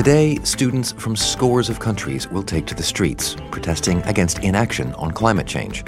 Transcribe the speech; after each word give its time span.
Today, 0.00 0.38
students 0.44 0.92
from 0.92 1.14
scores 1.14 1.68
of 1.68 1.78
countries 1.78 2.26
will 2.26 2.42
take 2.42 2.64
to 2.68 2.74
the 2.74 2.82
streets, 2.82 3.36
protesting 3.50 4.00
against 4.04 4.38
inaction 4.38 4.94
on 4.94 5.10
climate 5.10 5.46
change. 5.46 5.84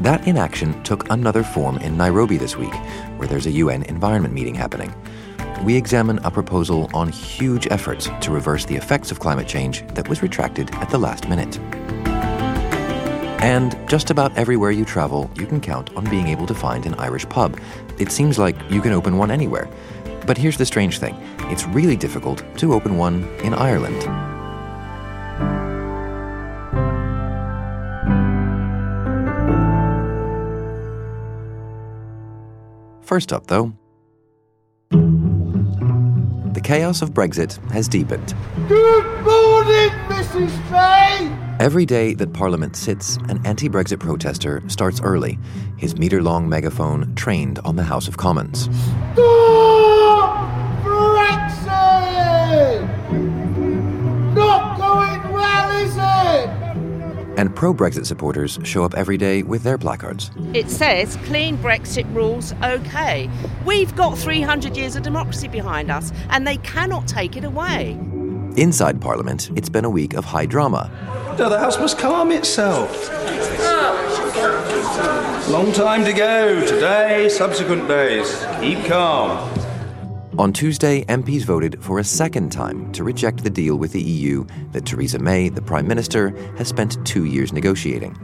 That 0.00 0.26
inaction 0.26 0.82
took 0.84 1.06
another 1.10 1.42
form 1.42 1.76
in 1.76 1.98
Nairobi 1.98 2.38
this 2.38 2.56
week, 2.56 2.72
where 3.18 3.28
there's 3.28 3.44
a 3.44 3.50
UN 3.50 3.82
environment 3.82 4.32
meeting 4.32 4.54
happening. 4.54 4.94
We 5.64 5.76
examine 5.76 6.18
a 6.24 6.30
proposal 6.30 6.88
on 6.94 7.10
huge 7.10 7.68
efforts 7.70 8.08
to 8.22 8.30
reverse 8.30 8.64
the 8.64 8.76
effects 8.76 9.10
of 9.10 9.20
climate 9.20 9.48
change 9.48 9.86
that 9.88 10.08
was 10.08 10.22
retracted 10.22 10.74
at 10.76 10.88
the 10.88 10.96
last 10.96 11.28
minute. 11.28 11.58
And 13.42 13.76
just 13.86 14.08
about 14.08 14.34
everywhere 14.34 14.70
you 14.70 14.86
travel, 14.86 15.30
you 15.34 15.46
can 15.46 15.60
count 15.60 15.94
on 15.94 16.08
being 16.08 16.28
able 16.28 16.46
to 16.46 16.54
find 16.54 16.86
an 16.86 16.94
Irish 16.94 17.28
pub. 17.28 17.60
It 17.98 18.10
seems 18.10 18.38
like 18.38 18.56
you 18.70 18.80
can 18.80 18.92
open 18.92 19.18
one 19.18 19.30
anywhere. 19.30 19.68
But 20.26 20.38
here's 20.38 20.56
the 20.56 20.66
strange 20.66 20.98
thing 20.98 21.16
it's 21.50 21.66
really 21.66 21.96
difficult 21.96 22.42
to 22.58 22.72
open 22.72 22.96
one 22.96 23.24
in 23.42 23.54
Ireland. 23.54 24.02
First 33.02 33.32
up, 33.32 33.48
though, 33.48 33.74
the 34.90 36.60
chaos 36.62 37.02
of 37.02 37.10
Brexit 37.10 37.58
has 37.70 37.88
deepened. 37.88 38.34
Good 38.68 39.04
morning, 39.22 39.90
Mrs. 40.08 40.70
May! 40.70 41.30
Every 41.60 41.84
day 41.84 42.14
that 42.14 42.32
Parliament 42.32 42.74
sits, 42.74 43.18
an 43.28 43.44
anti 43.44 43.68
Brexit 43.68 44.00
protester 44.00 44.62
starts 44.68 45.00
early, 45.02 45.38
his 45.76 45.98
metre 45.98 46.22
long 46.22 46.48
megaphone 46.48 47.14
trained 47.14 47.58
on 47.60 47.76
the 47.76 47.82
House 47.82 48.08
of 48.08 48.16
Commons. 48.16 48.70
Stop 49.12 49.71
And 57.42 57.52
pro 57.56 57.74
Brexit 57.74 58.06
supporters 58.06 58.60
show 58.62 58.84
up 58.84 58.94
every 58.94 59.16
day 59.18 59.42
with 59.42 59.64
their 59.64 59.76
placards. 59.76 60.30
It 60.54 60.70
says 60.70 61.16
clean 61.24 61.58
Brexit 61.58 62.06
rules 62.14 62.52
okay. 62.62 63.28
We've 63.66 63.92
got 63.96 64.16
300 64.16 64.76
years 64.76 64.94
of 64.94 65.02
democracy 65.02 65.48
behind 65.48 65.90
us, 65.90 66.12
and 66.30 66.46
they 66.46 66.58
cannot 66.58 67.08
take 67.08 67.36
it 67.36 67.42
away. 67.42 67.98
Inside 68.56 69.00
Parliament, 69.00 69.50
it's 69.56 69.68
been 69.68 69.84
a 69.84 69.90
week 69.90 70.14
of 70.14 70.24
high 70.24 70.46
drama. 70.46 70.88
No, 71.36 71.48
the 71.48 71.58
House 71.58 71.80
must 71.80 71.98
calm 71.98 72.30
itself. 72.30 73.10
Long 75.48 75.72
time 75.72 76.04
to 76.04 76.12
go. 76.12 76.64
Today, 76.64 77.28
subsequent 77.28 77.88
days. 77.88 78.46
Keep 78.60 78.84
calm. 78.84 79.61
On 80.38 80.50
Tuesday, 80.50 81.04
MPs 81.04 81.44
voted 81.44 81.82
for 81.84 81.98
a 81.98 82.04
second 82.04 82.50
time 82.50 82.90
to 82.92 83.04
reject 83.04 83.44
the 83.44 83.50
deal 83.50 83.76
with 83.76 83.92
the 83.92 84.00
EU 84.00 84.46
that 84.72 84.86
Theresa 84.86 85.18
May, 85.18 85.50
the 85.50 85.60
Prime 85.60 85.86
Minister, 85.86 86.30
has 86.56 86.68
spent 86.68 87.04
two 87.06 87.26
years 87.26 87.52
negotiating. 87.52 88.18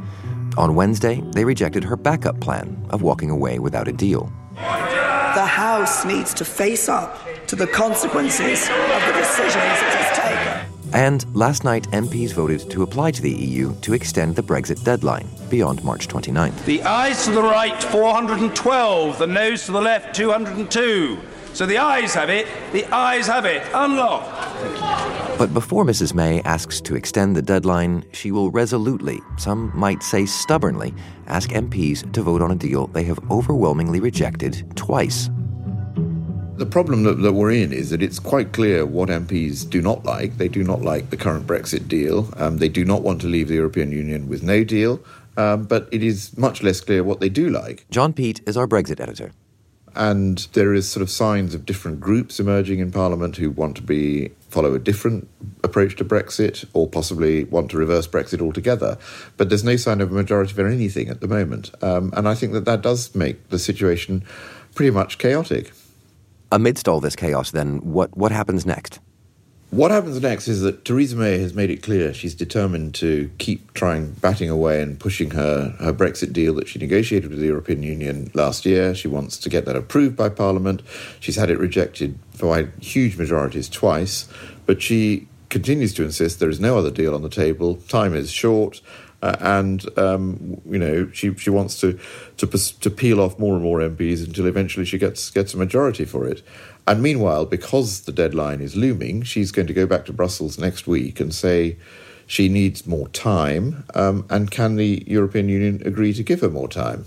On 0.57 0.75
Wednesday, 0.75 1.23
they 1.33 1.45
rejected 1.45 1.85
her 1.85 1.97
backup 1.97 2.41
plan 2.41 2.83
of 2.89 3.03
walking 3.03 3.29
away 3.29 3.59
without 3.59 3.89
a 3.89 3.93
deal. 3.93 4.33
The 4.55 5.45
House 5.47 6.07
needs 6.07 6.33
to 6.35 6.47
face 6.47 6.89
up 6.89 7.21
to 7.47 7.57
the 7.57 7.67
consequences 7.67 8.63
of 8.63 9.07
the 9.07 9.13
decisions 9.15 9.55
it 9.55 9.95
has 9.95 10.19
taken. 10.19 10.95
And 10.95 11.37
last 11.37 11.63
night, 11.63 11.87
MPs 11.91 12.33
voted 12.33 12.71
to 12.71 12.85
apply 12.85 13.11
to 13.11 13.21
the 13.21 13.31
EU 13.31 13.75
to 13.83 13.93
extend 13.93 14.35
the 14.35 14.43
Brexit 14.43 14.83
deadline 14.83 15.29
beyond 15.51 15.85
March 15.85 16.09
29th. 16.09 16.65
The 16.65 16.81
ayes 16.83 17.27
to 17.27 17.33
the 17.33 17.43
right, 17.43 17.83
412. 17.83 19.19
The 19.19 19.27
noes 19.27 19.67
to 19.67 19.73
the 19.73 19.83
left, 19.83 20.15
202. 20.15 21.19
So 21.55 21.67
the 21.67 21.79
ayes 21.79 22.15
have 22.15 22.31
it. 22.31 22.47
The 22.73 22.85
ayes 22.95 23.27
have 23.27 23.45
it. 23.45 23.63
Unlock. 23.75 24.23
But 25.39 25.55
before 25.55 25.85
Mrs. 25.85 26.15
May 26.15 26.41
asks 26.43 26.81
to 26.81 26.97
extend 26.97 27.37
the 27.37 27.43
deadline, 27.43 28.05
she 28.13 28.33
will 28.33 28.51
resolutely, 28.51 29.21
some 29.37 29.71
might 29.73 30.03
say 30.03 30.27
stubbornly, 30.27 30.93
ask 31.29 31.51
MPs 31.51 32.13
to 32.13 32.23
vote 32.23 32.43
on 32.43 32.51
a 32.51 32.57
deal 32.57 32.89
they 32.89 33.05
have 33.05 33.21
overwhelmingly 33.31 34.01
rejected 34.01 34.65
twice. 34.75 35.31
The 36.57 36.67
problem 36.67 37.05
that, 37.05 37.23
that, 37.23 37.35
we're 37.35 37.53
in 37.53 37.73
is 37.73 37.91
that 37.91 38.03
it's 38.03 38.19
quite 38.19 38.53
clear 38.53 38.85
what 38.85 39.11
MPs 39.11 39.71
do 39.71 39.81
not 39.81 40.05
like. 40.05 40.39
They 40.39 40.49
do 40.49 40.65
not 40.65 40.83
like 40.83 41.11
the 41.11 41.17
current 41.17 41.47
Brexit 41.47 41.87
deal. 41.87 42.29
Um, 42.37 42.59
they 42.59 42.69
do 42.69 42.85
not 42.85 43.03
want 43.03 43.21
to 43.21 43.29
leave 43.29 43.47
the 43.47 43.55
European 43.55 43.93
Union 43.93 44.29
with 44.29 44.43
no 44.43 44.65
deal. 44.65 45.01
Um, 45.37 45.63
but 45.67 45.89
it 45.93 46.03
is 46.03 46.37
much 46.37 46.65
less 46.65 46.81
clear 46.81 47.05
what 47.05 47.21
they 47.21 47.29
do 47.29 47.49
like. 47.49 47.87
John 47.91 48.13
Peet 48.13 48.41
is 48.45 48.57
our 48.57 48.67
Brexit 48.67 48.99
editor. 48.99 49.31
And 49.99 50.39
there 50.53 50.73
is 50.73 50.89
sort 50.89 51.03
of 51.03 51.11
signs 51.11 51.55
of 51.55 51.67
different 51.67 52.01
groups 52.01 52.39
emerging 52.39 52.79
in 52.79 52.93
Parliament 52.93 53.37
who 53.37 53.51
want 53.51 53.77
to 53.77 53.83
be 53.83 54.31
follow 54.49 54.73
a 54.73 54.79
different 54.79 55.29
approach 55.63 55.97
to 55.97 56.05
Brexit 56.05 56.65
or 56.73 56.89
possibly 56.89 57.45
want 57.45 57.71
to 57.73 57.77
reverse 57.77 58.07
Brexit 58.07 58.41
altogether. 58.41 58.97
But 59.37 59.49
there's 59.49 59.65
no 59.65 59.77
sign 59.77 60.01
of 60.01 60.11
a 60.11 60.15
majority 60.15 60.55
for 60.55 60.67
anything 60.67 61.09
at 61.09 61.21
the 61.21 61.29
moment. 61.29 61.71
Um, 61.83 62.15
and 62.17 62.29
I 62.29 62.35
think 62.35 62.53
that 62.53 62.65
that 62.65 62.81
does 62.81 63.15
make 63.15 63.49
the 63.51 63.59
situation 63.59 64.25
pretty 64.75 64.91
much 64.91 65.19
chaotic. 65.19 65.73
Amidst 66.51 66.89
all 66.89 67.01
this 67.01 67.17
chaos, 67.17 67.51
then, 67.51 67.79
what, 67.79 68.17
what 68.17 68.33
happens 68.33 68.65
next? 68.65 69.01
What 69.71 69.91
happens 69.91 70.19
next 70.23 70.49
is 70.49 70.63
that 70.63 70.87
Theresa 70.87 71.15
May 71.15 71.39
has 71.41 71.53
made 71.53 71.69
it 71.69 71.83
clear 71.83 72.15
she's 72.15 72.35
determined 72.35 72.95
to 72.97 73.31
keep 73.37 73.75
trying, 73.75 74.13
batting 74.13 74.49
away 74.49 74.81
and 74.81 74.99
pushing 74.99 75.33
her, 75.33 75.77
her 75.79 75.93
Brexit 75.93 76.33
deal 76.33 76.55
that 76.55 76.69
she 76.69 76.79
negotiated 76.79 77.29
with 77.29 77.39
the 77.39 77.47
European 77.47 77.83
Union 77.83 78.31
last 78.33 78.65
year. 78.65 78.95
She 78.95 79.09
wants 79.09 79.37
to 79.37 79.51
get 79.51 79.67
that 79.67 79.77
approved 79.77 80.17
by 80.17 80.31
Parliament. 80.31 80.81
She's 81.21 81.37
had 81.37 81.51
it 81.51 81.59
rejected 81.59 82.19
by 82.41 82.69
huge 82.81 83.19
majorities 83.19 83.69
twice, 83.69 84.27
but 84.65 84.81
she 84.81 85.29
continues 85.51 85.93
to 85.95 86.03
insist 86.03 86.41
there 86.41 86.49
is 86.49 86.61
no 86.61 86.79
other 86.79 86.91
deal 86.91 87.15
on 87.15 87.21
the 87.21 87.29
table. 87.29 87.77
Time 87.89 88.15
is 88.15 88.31
short. 88.31 88.81
Uh, 89.21 89.35
and 89.41 89.99
um, 89.99 90.61
you 90.65 90.79
know 90.79 91.11
she 91.13 91.35
she 91.35 91.51
wants 91.51 91.81
to 91.81 91.99
to 92.37 92.47
to 92.47 92.89
peel 92.89 93.21
off 93.21 93.37
more 93.37 93.55
and 93.55 93.65
more 93.65 93.81
MPs 93.81 94.25
until 94.25 94.47
eventually 94.47 94.87
she 94.87 94.97
gets 94.97 95.29
gets 95.31 95.55
a 95.55 95.57
majority 95.57 96.05
for 96.05 96.25
it. 96.25 96.41
And 96.89 97.03
meanwhile, 97.03 97.45
because 97.45 98.01
the 98.01 98.13
deadline 98.13 98.63
is 98.63 98.75
looming, 98.75 99.23
she's 99.23 99.53
going 99.53 99.69
to 99.69 99.75
go 99.75 99.87
back 99.87 100.07
to 100.07 100.13
Brussels 100.15 100.59
next 100.59 100.87
week 100.87 101.21
and 101.21 101.35
say 101.35 101.77
she 102.27 102.49
needs 102.49 102.87
more 102.87 103.09
time. 103.09 103.85
Um, 103.95 104.25
and 104.31 104.51
can 104.51 104.77
the 104.77 105.05
European 105.07 105.51
Union 105.51 105.83
agree 105.85 106.15
to 106.15 106.23
give 106.23 106.41
her 106.41 106.49
more 106.49 106.67
time? 106.67 107.05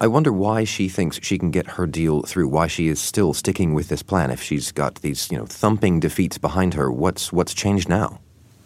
I 0.00 0.06
wonder 0.06 0.32
why 0.32 0.62
she 0.62 0.88
thinks 0.88 1.18
she 1.20 1.36
can 1.36 1.50
get 1.50 1.66
her 1.70 1.84
deal 1.84 2.22
through. 2.22 2.46
Why 2.46 2.68
she 2.68 2.86
is 2.86 3.00
still 3.00 3.34
sticking 3.34 3.74
with 3.74 3.88
this 3.88 4.04
plan 4.04 4.30
if 4.30 4.40
she's 4.40 4.70
got 4.70 4.96
these, 4.96 5.28
you 5.32 5.38
know, 5.38 5.46
thumping 5.46 5.98
defeats 5.98 6.38
behind 6.38 6.74
her. 6.74 6.92
What's 6.92 7.32
what's 7.32 7.54
changed 7.54 7.88
now? 7.88 8.20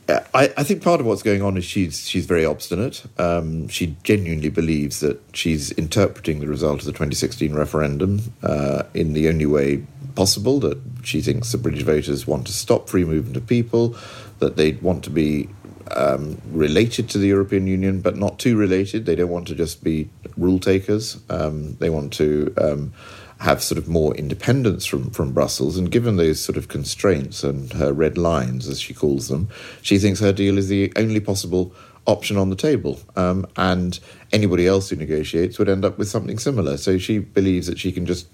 I, 0.08 0.52
I, 0.56 0.64
think 0.64 0.82
part 0.82 1.00
of 1.00 1.06
what's 1.06 1.22
going 1.22 1.42
on 1.42 1.58
is 1.58 1.66
she's 1.66 2.08
she's 2.08 2.24
very 2.24 2.46
obstinate. 2.46 3.04
Um, 3.18 3.68
she 3.68 3.94
genuinely 4.04 4.48
believes 4.48 5.00
that 5.00 5.20
she's 5.34 5.70
interpreting 5.72 6.40
the 6.40 6.46
result 6.46 6.80
of 6.80 6.86
the 6.86 6.92
2016 6.92 7.52
referendum 7.52 8.20
uh, 8.42 8.84
in 8.94 9.12
the 9.12 9.28
only 9.28 9.44
way 9.44 9.84
possible. 10.18 10.58
That 10.58 10.78
she 11.04 11.22
thinks 11.22 11.52
the 11.52 11.58
British 11.58 11.84
voters 11.84 12.26
want 12.26 12.46
to 12.48 12.52
stop 12.52 12.88
free 12.88 13.04
movement 13.04 13.36
of 13.36 13.46
people, 13.46 13.96
that 14.40 14.56
they 14.56 14.72
want 14.72 15.04
to 15.04 15.10
be 15.10 15.48
um, 15.92 16.42
related 16.50 17.08
to 17.10 17.18
the 17.18 17.28
European 17.28 17.68
Union, 17.68 18.00
but 18.00 18.16
not 18.16 18.40
too 18.40 18.56
related. 18.56 19.06
They 19.06 19.14
don't 19.14 19.30
want 19.30 19.46
to 19.48 19.54
just 19.54 19.84
be 19.84 20.10
rule 20.36 20.58
takers. 20.58 21.18
Um, 21.30 21.76
they 21.76 21.88
want 21.88 22.12
to 22.14 22.52
um, 22.60 22.92
have 23.38 23.62
sort 23.62 23.78
of 23.78 23.88
more 23.88 24.12
independence 24.16 24.84
from, 24.84 25.10
from 25.10 25.32
Brussels. 25.32 25.78
And 25.78 25.88
given 25.88 26.16
those 26.16 26.40
sort 26.40 26.58
of 26.58 26.66
constraints 26.66 27.44
and 27.44 27.72
her 27.74 27.92
red 27.92 28.18
lines, 28.18 28.68
as 28.68 28.80
she 28.80 28.94
calls 28.94 29.28
them, 29.28 29.48
she 29.82 29.98
thinks 29.98 30.18
her 30.18 30.32
deal 30.32 30.58
is 30.58 30.68
the 30.68 30.92
only 30.96 31.20
possible 31.20 31.72
option 32.06 32.36
on 32.36 32.50
the 32.50 32.56
table. 32.56 32.98
Um, 33.14 33.46
and 33.56 34.00
anybody 34.32 34.66
else 34.66 34.90
who 34.90 34.96
negotiates 34.96 35.58
would 35.58 35.68
end 35.68 35.84
up 35.84 35.96
with 35.96 36.08
something 36.08 36.38
similar. 36.38 36.76
So 36.76 36.98
she 36.98 37.18
believes 37.20 37.68
that 37.68 37.78
she 37.78 37.92
can 37.92 38.04
just 38.04 38.26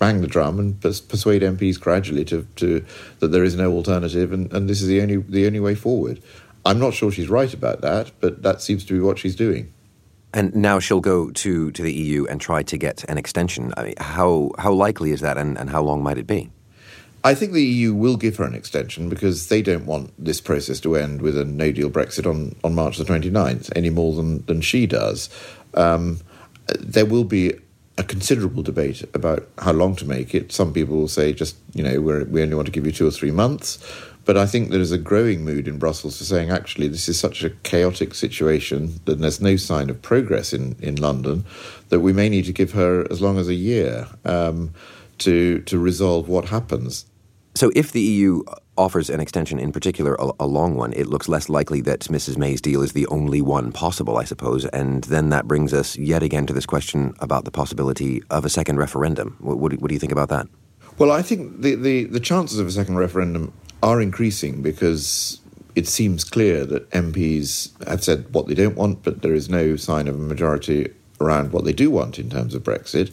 bang 0.00 0.22
the 0.22 0.26
drum 0.26 0.58
and 0.58 0.80
persuade 0.80 1.42
MPs 1.42 1.78
gradually 1.78 2.24
to, 2.24 2.44
to 2.56 2.84
that 3.20 3.28
there 3.28 3.44
is 3.44 3.54
no 3.54 3.70
alternative 3.70 4.32
and, 4.32 4.52
and 4.52 4.68
this 4.68 4.80
is 4.82 4.88
the 4.88 5.00
only 5.00 5.18
the 5.18 5.46
only 5.46 5.60
way 5.60 5.76
forward. 5.76 6.20
I'm 6.66 6.80
not 6.80 6.94
sure 6.94 7.12
she's 7.12 7.28
right 7.28 7.52
about 7.54 7.82
that, 7.82 8.10
but 8.18 8.42
that 8.42 8.60
seems 8.60 8.84
to 8.86 8.94
be 8.94 9.00
what 9.00 9.18
she's 9.18 9.36
doing. 9.36 9.72
And 10.32 10.54
now 10.54 10.78
she'll 10.78 11.00
go 11.00 11.30
to, 11.30 11.70
to 11.70 11.82
the 11.82 11.92
EU 11.92 12.26
and 12.26 12.40
try 12.40 12.62
to 12.62 12.76
get 12.76 13.04
an 13.08 13.18
extension. 13.18 13.72
I 13.76 13.82
mean, 13.84 13.94
how 13.98 14.50
how 14.58 14.72
likely 14.72 15.12
is 15.12 15.20
that, 15.20 15.36
and, 15.36 15.58
and 15.58 15.70
how 15.70 15.82
long 15.82 16.02
might 16.02 16.18
it 16.18 16.26
be? 16.26 16.50
I 17.22 17.34
think 17.34 17.52
the 17.52 17.62
EU 17.62 17.92
will 17.92 18.16
give 18.16 18.36
her 18.36 18.44
an 18.44 18.54
extension 18.54 19.10
because 19.10 19.48
they 19.48 19.60
don't 19.60 19.84
want 19.84 20.12
this 20.18 20.40
process 20.40 20.80
to 20.80 20.96
end 20.96 21.20
with 21.20 21.36
a 21.36 21.44
no 21.44 21.70
deal 21.70 21.90
Brexit 21.90 22.26
on, 22.26 22.56
on 22.64 22.74
March 22.74 22.96
the 22.96 23.04
29th 23.04 23.70
any 23.76 23.90
more 23.90 24.14
than, 24.14 24.44
than 24.46 24.62
she 24.62 24.86
does. 24.86 25.28
Um, 25.74 26.20
there 26.78 27.04
will 27.04 27.24
be 27.24 27.52
a 28.00 28.02
considerable 28.02 28.62
debate 28.62 29.04
about 29.14 29.46
how 29.58 29.72
long 29.72 29.94
to 29.94 30.06
make 30.06 30.34
it. 30.34 30.50
Some 30.52 30.72
people 30.72 30.96
will 30.96 31.06
say 31.06 31.34
just, 31.34 31.56
you 31.74 31.82
know, 31.84 32.00
we 32.00 32.42
only 32.42 32.54
want 32.54 32.64
to 32.64 32.72
give 32.72 32.86
you 32.86 32.92
two 32.92 33.06
or 33.06 33.10
three 33.10 33.30
months. 33.30 33.78
But 34.24 34.38
I 34.38 34.46
think 34.46 34.70
there 34.70 34.80
is 34.80 34.90
a 34.90 34.98
growing 34.98 35.44
mood 35.44 35.68
in 35.68 35.78
Brussels 35.78 36.16
for 36.16 36.24
saying, 36.24 36.50
actually, 36.50 36.88
this 36.88 37.10
is 37.10 37.20
such 37.20 37.44
a 37.44 37.50
chaotic 37.50 38.14
situation 38.14 39.00
that 39.04 39.18
there's 39.18 39.42
no 39.42 39.56
sign 39.56 39.90
of 39.90 40.00
progress 40.00 40.54
in, 40.54 40.76
in 40.80 40.96
London 40.96 41.44
that 41.90 42.00
we 42.00 42.14
may 42.14 42.30
need 42.30 42.46
to 42.46 42.52
give 42.52 42.72
her 42.72 43.06
as 43.10 43.20
long 43.20 43.38
as 43.38 43.48
a 43.48 43.54
year 43.54 44.08
um, 44.24 44.72
to, 45.18 45.60
to 45.62 45.78
resolve 45.78 46.26
what 46.26 46.46
happens. 46.46 47.04
So, 47.60 47.70
if 47.76 47.92
the 47.92 48.00
EU 48.00 48.42
offers 48.78 49.10
an 49.10 49.20
extension, 49.20 49.58
in 49.58 49.70
particular 49.70 50.14
a, 50.14 50.30
a, 50.40 50.46
long 50.46 50.76
one, 50.76 50.94
it 50.94 51.06
looks 51.06 51.28
less 51.28 51.50
likely 51.50 51.82
that 51.82 52.00
Mrs. 52.00 52.38
May's 52.38 52.58
deal 52.58 52.80
is 52.80 52.94
the 52.94 53.06
only 53.08 53.42
one 53.42 53.70
possible, 53.70 54.16
I 54.16 54.24
suppose. 54.24 54.64
And 54.64 55.04
then 55.04 55.28
that 55.28 55.46
brings 55.46 55.74
us 55.74 55.98
yet 55.98 56.22
again 56.22 56.46
to 56.46 56.54
this 56.54 56.64
question 56.64 57.14
about 57.18 57.44
the 57.44 57.50
possibility 57.50 58.22
of 58.30 58.46
a 58.46 58.48
second 58.48 58.78
referendum. 58.78 59.36
What, 59.40 59.58
what, 59.58 59.74
what 59.74 59.88
do 59.88 59.94
you 59.94 59.98
think 59.98 60.10
about 60.10 60.30
that? 60.30 60.46
Well, 60.96 61.12
I 61.12 61.20
think 61.20 61.60
the, 61.60 61.74
the, 61.74 62.04
the 62.04 62.18
chances 62.18 62.58
of 62.58 62.66
a 62.66 62.70
second 62.70 62.96
referendum 62.96 63.52
are 63.82 64.00
increasing 64.00 64.62
because 64.62 65.38
it 65.74 65.86
seems 65.86 66.24
clear 66.24 66.64
that 66.64 66.88
MPs 66.92 67.72
have 67.86 68.02
said 68.02 68.24
what 68.32 68.46
they 68.46 68.54
don't 68.54 68.76
want, 68.76 69.02
but 69.02 69.20
there 69.20 69.34
is 69.34 69.50
no 69.50 69.76
sign 69.76 70.08
of 70.08 70.14
a 70.14 70.18
majority 70.18 70.90
around 71.20 71.52
what 71.52 71.66
they 71.66 71.74
do 71.74 71.90
want 71.90 72.18
in 72.18 72.30
terms 72.30 72.54
of 72.54 72.62
Brexit. 72.62 73.12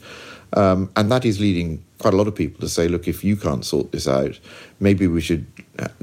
Um, 0.53 0.89
and 0.95 1.11
that 1.11 1.25
is 1.25 1.41
leading 1.41 1.83
quite 1.99 2.13
a 2.13 2.17
lot 2.17 2.27
of 2.27 2.35
people 2.35 2.59
to 2.61 2.69
say, 2.69 2.88
look, 2.88 3.07
if 3.07 3.23
you 3.23 3.35
can't 3.35 3.65
sort 3.65 3.91
this 3.91 4.07
out, 4.07 4.39
maybe 4.79 5.07
we 5.07 5.21
should 5.21 5.45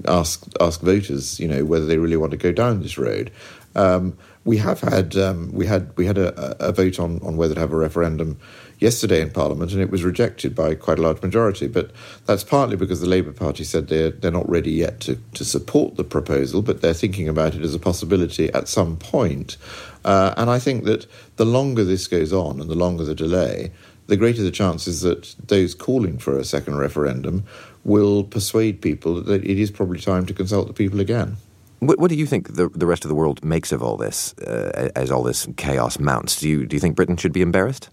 ask 0.06 0.44
ask 0.60 0.80
voters, 0.80 1.38
you 1.38 1.48
know, 1.48 1.64
whether 1.64 1.86
they 1.86 1.98
really 1.98 2.16
want 2.16 2.32
to 2.32 2.36
go 2.36 2.52
down 2.52 2.82
this 2.82 2.98
road. 2.98 3.30
Um, 3.76 4.16
we 4.44 4.58
have 4.58 4.80
had 4.80 5.16
um, 5.16 5.50
we 5.52 5.66
had 5.66 5.96
we 5.96 6.06
had 6.06 6.18
a, 6.18 6.68
a, 6.68 6.72
vote 6.72 7.00
on, 7.00 7.18
on 7.22 7.36
whether 7.36 7.54
to 7.54 7.60
have 7.60 7.72
a 7.72 7.76
referendum 7.76 8.38
yesterday 8.78 9.20
in 9.22 9.30
Parliament, 9.30 9.72
and 9.72 9.80
it 9.80 9.90
was 9.90 10.04
rejected 10.04 10.54
by 10.54 10.74
quite 10.74 10.98
a 10.98 11.02
large 11.02 11.22
majority. 11.22 11.66
But 11.66 11.90
that's 12.26 12.44
partly 12.44 12.76
because 12.76 13.00
the 13.00 13.08
Labour 13.08 13.32
Party 13.32 13.64
said 13.64 13.88
they're 13.88 14.10
they're 14.10 14.30
not 14.30 14.48
ready 14.48 14.70
yet 14.70 15.00
to, 15.00 15.18
to 15.34 15.44
support 15.44 15.96
the 15.96 16.04
proposal, 16.04 16.60
but 16.60 16.82
they're 16.82 16.94
thinking 16.94 17.28
about 17.28 17.54
it 17.54 17.62
as 17.62 17.74
a 17.74 17.78
possibility 17.78 18.52
at 18.52 18.68
some 18.68 18.96
point. 18.96 19.56
Uh, 20.04 20.34
and 20.36 20.50
I 20.50 20.58
think 20.58 20.84
that 20.84 21.06
the 21.36 21.46
longer 21.46 21.82
this 21.82 22.06
goes 22.06 22.32
on 22.32 22.60
and 22.60 22.68
the 22.68 22.74
longer 22.74 23.04
the 23.04 23.14
delay, 23.14 23.72
the 24.06 24.16
greater 24.16 24.42
the 24.42 24.50
chances 24.50 25.00
that 25.00 25.34
those 25.46 25.74
calling 25.74 26.18
for 26.18 26.38
a 26.38 26.44
second 26.44 26.76
referendum 26.76 27.44
will 27.84 28.24
persuade 28.24 28.80
people 28.80 29.20
that 29.22 29.44
it 29.44 29.58
is 29.58 29.70
probably 29.70 30.00
time 30.00 30.26
to 30.26 30.34
consult 30.34 30.66
the 30.66 30.72
people 30.74 31.00
again. 31.00 31.36
What, 31.80 31.98
what 31.98 32.08
do 32.08 32.16
you 32.16 32.26
think 32.26 32.54
the, 32.54 32.68
the 32.68 32.86
rest 32.86 33.04
of 33.04 33.08
the 33.08 33.14
world 33.14 33.44
makes 33.44 33.72
of 33.72 33.82
all 33.82 33.96
this 33.96 34.36
uh, 34.38 34.90
as 34.96 35.10
all 35.10 35.22
this 35.22 35.46
chaos 35.56 35.98
mounts? 35.98 36.40
Do 36.40 36.48
you, 36.48 36.66
do 36.66 36.76
you 36.76 36.80
think 36.80 36.96
Britain 36.96 37.16
should 37.16 37.32
be 37.32 37.42
embarrassed? 37.42 37.90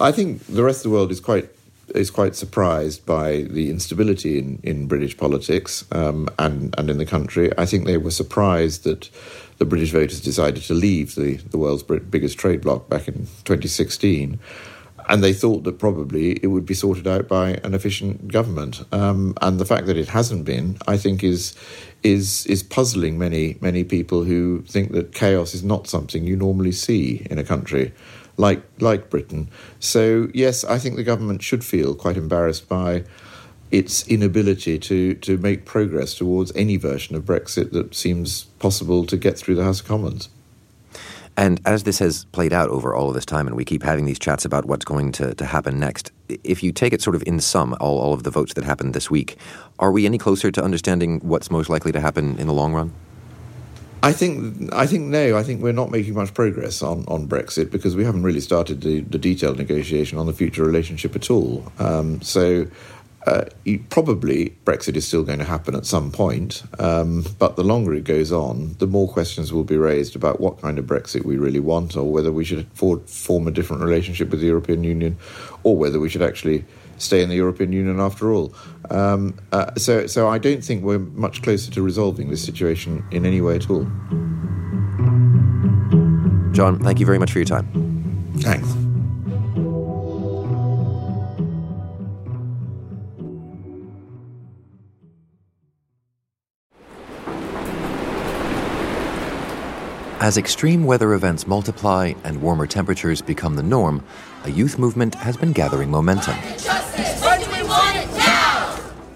I 0.00 0.12
think 0.12 0.44
the 0.46 0.62
rest 0.62 0.84
of 0.84 0.90
the 0.90 0.96
world 0.96 1.10
is 1.10 1.20
quite 1.20 1.48
is 1.94 2.10
quite 2.10 2.34
surprised 2.34 3.06
by 3.06 3.42
the 3.42 3.70
instability 3.70 4.38
in, 4.40 4.58
in 4.64 4.86
British 4.86 5.16
politics 5.16 5.84
um, 5.92 6.28
and 6.38 6.74
and 6.78 6.90
in 6.90 6.98
the 6.98 7.06
country. 7.06 7.50
I 7.56 7.64
think 7.64 7.86
they 7.86 7.96
were 7.96 8.10
surprised 8.10 8.84
that 8.84 9.08
the 9.58 9.64
British 9.64 9.92
voters 9.92 10.20
decided 10.20 10.62
to 10.64 10.74
leave 10.74 11.14
the, 11.14 11.36
the 11.36 11.58
world's 11.58 11.82
biggest 11.82 12.38
trade 12.38 12.60
bloc 12.60 12.88
back 12.88 13.08
in 13.08 13.26
2016 13.44 14.38
and 15.08 15.22
they 15.22 15.32
thought 15.32 15.64
that 15.64 15.78
probably 15.78 16.32
it 16.42 16.48
would 16.48 16.66
be 16.66 16.74
sorted 16.74 17.06
out 17.06 17.28
by 17.28 17.50
an 17.64 17.74
efficient 17.74 18.28
government. 18.28 18.82
Um, 18.92 19.34
and 19.40 19.58
the 19.58 19.64
fact 19.64 19.86
that 19.86 19.96
it 19.96 20.08
hasn't 20.08 20.44
been, 20.44 20.78
I 20.86 20.96
think, 20.96 21.22
is 21.22 21.54
is 22.02 22.46
is 22.46 22.62
puzzling 22.62 23.18
many 23.18 23.56
many 23.60 23.84
people 23.84 24.24
who 24.24 24.62
think 24.62 24.92
that 24.92 25.14
chaos 25.14 25.54
is 25.54 25.64
not 25.64 25.86
something 25.86 26.24
you 26.24 26.36
normally 26.36 26.72
see 26.72 27.26
in 27.30 27.38
a 27.38 27.44
country 27.44 27.92
like 28.36 28.62
like 28.80 29.10
Britain. 29.10 29.48
So 29.80 30.28
yes, 30.34 30.64
I 30.64 30.78
think 30.78 30.96
the 30.96 31.04
government 31.04 31.42
should 31.42 31.64
feel 31.64 31.94
quite 31.94 32.16
embarrassed 32.16 32.68
by 32.68 33.04
its 33.70 34.06
inability 34.06 34.78
to 34.78 35.14
to 35.14 35.38
make 35.38 35.64
progress 35.64 36.14
towards 36.14 36.52
any 36.54 36.76
version 36.76 37.16
of 37.16 37.24
Brexit 37.24 37.72
that 37.72 37.94
seems 37.94 38.44
possible 38.58 39.04
to 39.06 39.16
get 39.16 39.38
through 39.38 39.54
the 39.54 39.64
House 39.64 39.80
of 39.80 39.86
Commons. 39.86 40.28
And 41.36 41.60
as 41.66 41.82
this 41.82 41.98
has 41.98 42.24
played 42.26 42.52
out 42.52 42.70
over 42.70 42.94
all 42.94 43.08
of 43.08 43.14
this 43.14 43.26
time, 43.26 43.46
and 43.46 43.56
we 43.56 43.64
keep 43.64 43.82
having 43.82 44.06
these 44.06 44.18
chats 44.18 44.44
about 44.44 44.64
what's 44.64 44.84
going 44.84 45.12
to, 45.12 45.34
to 45.34 45.44
happen 45.44 45.78
next, 45.78 46.10
if 46.28 46.62
you 46.62 46.72
take 46.72 46.92
it 46.92 47.02
sort 47.02 47.14
of 47.14 47.22
in 47.26 47.40
sum, 47.40 47.76
all, 47.78 47.98
all 47.98 48.14
of 48.14 48.22
the 48.22 48.30
votes 48.30 48.54
that 48.54 48.64
happened 48.64 48.94
this 48.94 49.10
week, 49.10 49.36
are 49.78 49.92
we 49.92 50.06
any 50.06 50.16
closer 50.16 50.50
to 50.50 50.62
understanding 50.62 51.20
what's 51.20 51.50
most 51.50 51.68
likely 51.68 51.92
to 51.92 52.00
happen 52.00 52.38
in 52.38 52.46
the 52.46 52.54
long 52.54 52.72
run? 52.72 52.92
I 54.02 54.12
think 54.12 54.72
I 54.72 54.86
think 54.86 55.04
no. 55.04 55.36
I 55.36 55.42
think 55.42 55.62
we're 55.62 55.72
not 55.72 55.90
making 55.90 56.14
much 56.14 56.32
progress 56.32 56.80
on, 56.80 57.04
on 57.08 57.26
Brexit 57.26 57.70
because 57.72 57.96
we 57.96 58.04
haven't 58.04 58.22
really 58.22 58.40
started 58.40 58.82
the, 58.82 59.00
the 59.00 59.18
detailed 59.18 59.58
negotiation 59.58 60.18
on 60.18 60.26
the 60.26 60.32
future 60.32 60.62
relationship 60.64 61.16
at 61.16 61.30
all. 61.30 61.64
Um, 61.78 62.20
so 62.22 62.66
uh, 63.26 63.44
probably 63.90 64.56
Brexit 64.64 64.96
is 64.96 65.06
still 65.06 65.24
going 65.24 65.40
to 65.40 65.44
happen 65.44 65.74
at 65.74 65.84
some 65.84 66.12
point, 66.12 66.62
um, 66.78 67.24
but 67.38 67.56
the 67.56 67.64
longer 67.64 67.94
it 67.94 68.04
goes 68.04 68.30
on, 68.30 68.76
the 68.78 68.86
more 68.86 69.08
questions 69.08 69.52
will 69.52 69.64
be 69.64 69.76
raised 69.76 70.14
about 70.14 70.40
what 70.40 70.60
kind 70.60 70.78
of 70.78 70.86
Brexit 70.86 71.24
we 71.24 71.36
really 71.36 71.60
want, 71.60 71.96
or 71.96 72.04
whether 72.04 72.30
we 72.30 72.44
should 72.44 72.66
for, 72.74 72.98
form 73.00 73.48
a 73.48 73.50
different 73.50 73.82
relationship 73.82 74.30
with 74.30 74.40
the 74.40 74.46
European 74.46 74.84
Union, 74.84 75.16
or 75.64 75.76
whether 75.76 75.98
we 75.98 76.08
should 76.08 76.22
actually 76.22 76.64
stay 76.98 77.22
in 77.22 77.28
the 77.28 77.34
European 77.34 77.72
Union 77.72 78.00
after 78.00 78.32
all. 78.32 78.54
Um, 78.90 79.38
uh, 79.52 79.74
so, 79.76 80.06
so 80.06 80.28
I 80.28 80.38
don't 80.38 80.64
think 80.64 80.84
we're 80.84 80.98
much 80.98 81.42
closer 81.42 81.70
to 81.72 81.82
resolving 81.82 82.30
this 82.30 82.44
situation 82.44 83.04
in 83.10 83.26
any 83.26 83.40
way 83.40 83.56
at 83.56 83.68
all. 83.68 83.84
John, 86.52 86.78
thank 86.78 87.00
you 87.00 87.06
very 87.06 87.18
much 87.18 87.32
for 87.32 87.38
your 87.38 87.46
time. 87.46 87.66
Thanks. 88.38 88.85
As 100.26 100.36
extreme 100.36 100.82
weather 100.82 101.14
events 101.14 101.46
multiply 101.46 102.12
and 102.24 102.42
warmer 102.42 102.66
temperatures 102.66 103.22
become 103.22 103.54
the 103.54 103.62
norm, 103.62 104.02
a 104.42 104.50
youth 104.50 104.76
movement 104.76 105.14
has 105.14 105.36
been 105.36 105.52
gathering 105.52 105.88
momentum. 105.88 106.34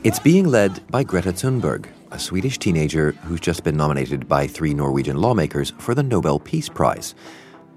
It's 0.05 0.21
being 0.21 0.47
led 0.47 0.87
by 0.89 1.03
Greta 1.03 1.33
Thunberg, 1.33 1.87
a 2.13 2.19
Swedish 2.21 2.59
teenager 2.59 3.11
who's 3.25 3.41
just 3.41 3.65
been 3.65 3.77
nominated 3.77 4.29
by 4.29 4.47
three 4.47 4.73
Norwegian 4.73 5.17
lawmakers 5.17 5.73
for 5.79 5.97
the 5.97 6.05
Nobel 6.05 6.39
Peace 6.39 6.69
Prize. 6.69 7.17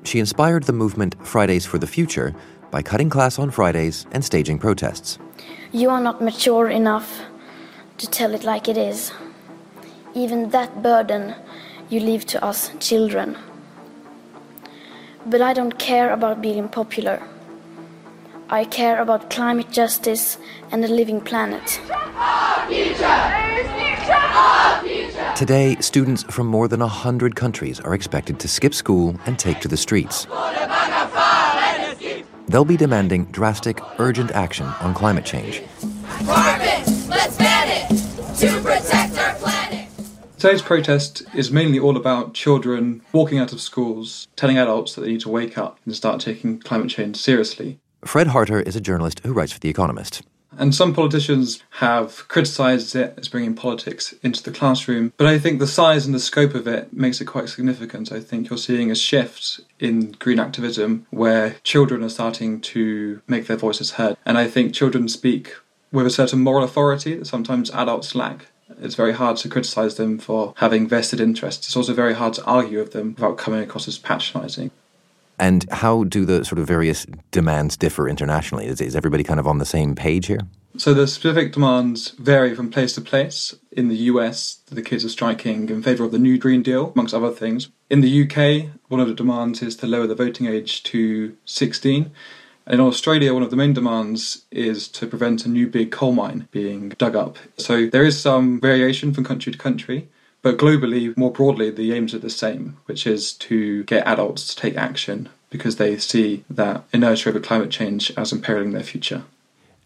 She 0.04 0.20
inspired 0.20 0.66
the 0.66 0.74
movement 0.74 1.16
Fridays 1.26 1.66
for 1.66 1.80
the 1.80 1.88
Future 1.88 2.36
by 2.70 2.84
cutting 2.84 3.10
class 3.10 3.40
on 3.40 3.50
Fridays 3.50 4.06
and 4.12 4.24
staging 4.24 4.60
protests. 4.60 5.18
You 5.72 5.90
are 5.90 6.02
not 6.02 6.22
mature 6.22 6.70
enough 6.70 7.22
to 7.98 8.08
tell 8.08 8.36
it 8.36 8.44
like 8.44 8.68
it 8.68 8.78
is. 8.78 9.12
Even 10.14 10.52
that 10.52 10.84
burden 10.84 11.34
you 11.94 12.00
leave 12.00 12.26
to 12.26 12.44
us 12.44 12.72
children. 12.80 13.38
But 15.28 15.42
I 15.42 15.54
don't 15.54 15.78
care 15.78 16.12
about 16.12 16.42
being 16.42 16.68
popular. 16.68 17.22
I 18.50 18.66
care 18.66 19.00
about 19.02 19.30
climate 19.30 19.72
justice 19.72 20.38
and 20.72 20.84
a 20.84 20.88
living 20.88 21.22
planet. 21.22 21.80
Today, 25.36 25.78
students 25.80 26.24
from 26.24 26.48
more 26.48 26.68
than 26.68 26.80
100 26.80 27.36
countries 27.36 27.80
are 27.80 27.94
expected 27.94 28.40
to 28.40 28.48
skip 28.48 28.74
school 28.74 29.16
and 29.26 29.38
take 29.38 29.60
to 29.62 29.68
the 29.68 29.78
streets. 29.78 30.28
They'll 32.48 32.66
be 32.66 32.78
demanding 32.78 33.26
drastic, 33.26 33.80
urgent 34.00 34.32
action 34.32 34.66
on 34.82 34.94
climate 34.94 35.26
change. 35.26 35.62
let's 36.28 36.93
Today's 40.44 40.62
protest 40.62 41.24
is 41.34 41.52
mainly 41.52 41.80
all 41.80 41.96
about 41.96 42.34
children 42.34 43.02
walking 43.14 43.40
out 43.40 43.54
of 43.54 43.62
schools, 43.62 44.28
telling 44.36 44.58
adults 44.58 44.94
that 44.94 45.00
they 45.00 45.08
need 45.08 45.22
to 45.22 45.30
wake 45.30 45.58
up 45.58 45.80
and 45.86 45.96
start 45.96 46.20
taking 46.20 46.60
climate 46.60 46.90
change 46.90 47.16
seriously. 47.16 47.80
Fred 48.04 48.28
Harter 48.28 48.60
is 48.60 48.76
a 48.76 48.82
journalist 48.82 49.22
who 49.24 49.32
writes 49.32 49.54
for 49.54 49.62
The 49.62 49.70
Economist. 49.70 50.22
And 50.58 50.76
some 50.76 50.94
politicians 50.94 51.64
have 51.80 52.28
criticised 52.28 52.94
it 52.94 53.14
as 53.16 53.30
bringing 53.30 53.56
politics 53.56 54.16
into 54.22 54.44
the 54.44 54.52
classroom. 54.52 55.14
But 55.16 55.28
I 55.28 55.40
think 55.40 55.60
the 55.60 55.66
size 55.66 56.06
and 56.06 56.14
the 56.14 56.20
scope 56.20 56.56
of 56.56 56.68
it 56.68 56.92
makes 56.92 57.22
it 57.22 57.26
quite 57.26 57.48
significant. 57.48 58.12
I 58.12 58.20
think 58.20 58.50
you're 58.50 58.58
seeing 58.58 58.92
a 58.92 58.96
shift 58.96 59.62
in 59.80 60.12
green 60.12 60.42
activism 60.42 61.08
where 61.10 61.56
children 61.64 62.04
are 62.04 62.10
starting 62.10 62.60
to 62.60 63.22
make 63.30 63.48
their 63.48 63.56
voices 63.56 63.92
heard. 63.92 64.18
And 64.26 64.38
I 64.38 64.50
think 64.50 64.74
children 64.74 65.08
speak 65.08 65.54
with 65.94 66.06
a 66.06 66.10
certain 66.10 66.40
moral 66.40 66.66
authority 66.66 67.16
that 67.16 67.28
sometimes 67.28 67.72
adults 67.72 68.14
lack. 68.14 68.48
It's 68.82 68.96
very 68.96 69.14
hard 69.14 69.38
to 69.38 69.50
criticise 69.50 69.96
them 69.96 70.20
for 70.20 70.54
having 70.58 70.88
vested 70.88 71.20
interests. 71.20 71.68
It's 71.68 71.78
also 71.78 71.94
very 71.94 72.14
hard 72.14 72.34
to 72.36 72.44
argue 72.46 72.80
with 72.80 72.92
them 72.92 73.14
without 73.16 73.38
coming 73.38 73.62
across 73.62 73.88
as 73.88 73.98
patronising. 73.98 74.72
And 75.40 75.66
how 75.72 76.04
do 76.04 76.26
the 76.26 76.46
sort 76.46 76.60
of 76.60 76.68
various 76.68 77.06
demands 77.32 77.76
differ 77.76 78.08
internationally? 78.08 78.68
Is, 78.68 78.80
is 78.80 78.96
everybody 78.96 79.24
kind 79.24 79.40
of 79.40 79.48
on 79.48 79.58
the 79.58 79.66
same 79.66 79.96
page 79.96 80.28
here? 80.28 80.42
So 80.76 80.94
the 80.94 81.06
specific 81.06 81.54
demands 81.54 82.10
vary 82.12 82.56
from 82.56 82.72
place 82.72 82.96
to 82.96 83.02
place. 83.02 83.56
In 83.72 83.90
the 83.90 83.96
US, 83.96 84.62
the 84.72 84.82
kids 84.82 85.06
are 85.06 85.10
striking 85.10 85.70
in 85.70 85.84
favour 85.84 86.04
of 86.04 86.12
the 86.12 86.20
New 86.20 86.38
Green 86.38 86.64
Deal, 86.64 86.92
amongst 86.96 87.14
other 87.14 87.30
things. 87.30 87.70
In 87.90 88.02
the 88.02 88.24
UK, 88.24 88.70
one 88.88 89.00
of 89.00 89.08
the 89.08 89.14
demands 89.14 89.62
is 89.62 89.76
to 89.78 89.88
lower 89.88 90.08
the 90.08 90.16
voting 90.16 90.48
age 90.48 90.82
to 90.84 91.38
16. 91.46 92.12
In 92.66 92.80
Australia, 92.80 93.34
one 93.34 93.44
of 93.44 93.50
the 93.50 93.58
main 93.58 93.74
demands 93.74 94.46
is 94.50 94.88
to 94.90 95.06
prevent 95.06 95.46
a 95.46 95.50
new 95.50 95.68
big 95.68 95.92
coal 95.92 96.14
mine 96.14 96.48
being 96.52 96.90
dug 96.98 97.16
up. 97.16 97.38
So 97.58 97.88
there 97.88 98.06
is 98.06 98.20
some 98.20 98.62
variation 98.62 99.14
from 99.14 99.26
country 99.26 99.52
to 99.52 99.58
country. 99.58 100.10
But 100.42 100.58
globally, 100.58 101.16
more 101.18 101.32
broadly, 101.32 101.72
the 101.72 101.94
aims 101.94 102.14
are 102.14 102.20
the 102.20 102.30
same, 102.30 102.78
which 102.86 103.08
is 103.08 103.32
to 103.34 103.84
get 103.86 104.06
adults 104.06 104.54
to 104.54 104.62
take 104.62 104.76
action 104.76 105.30
because 105.50 105.78
they 105.78 105.98
see 105.98 106.44
that 106.50 106.84
inertia 106.92 107.30
over 107.30 107.40
climate 107.40 107.70
change 107.70 108.12
as 108.18 108.34
imperiling 108.34 108.72
their 108.72 108.84
future. 108.84 109.24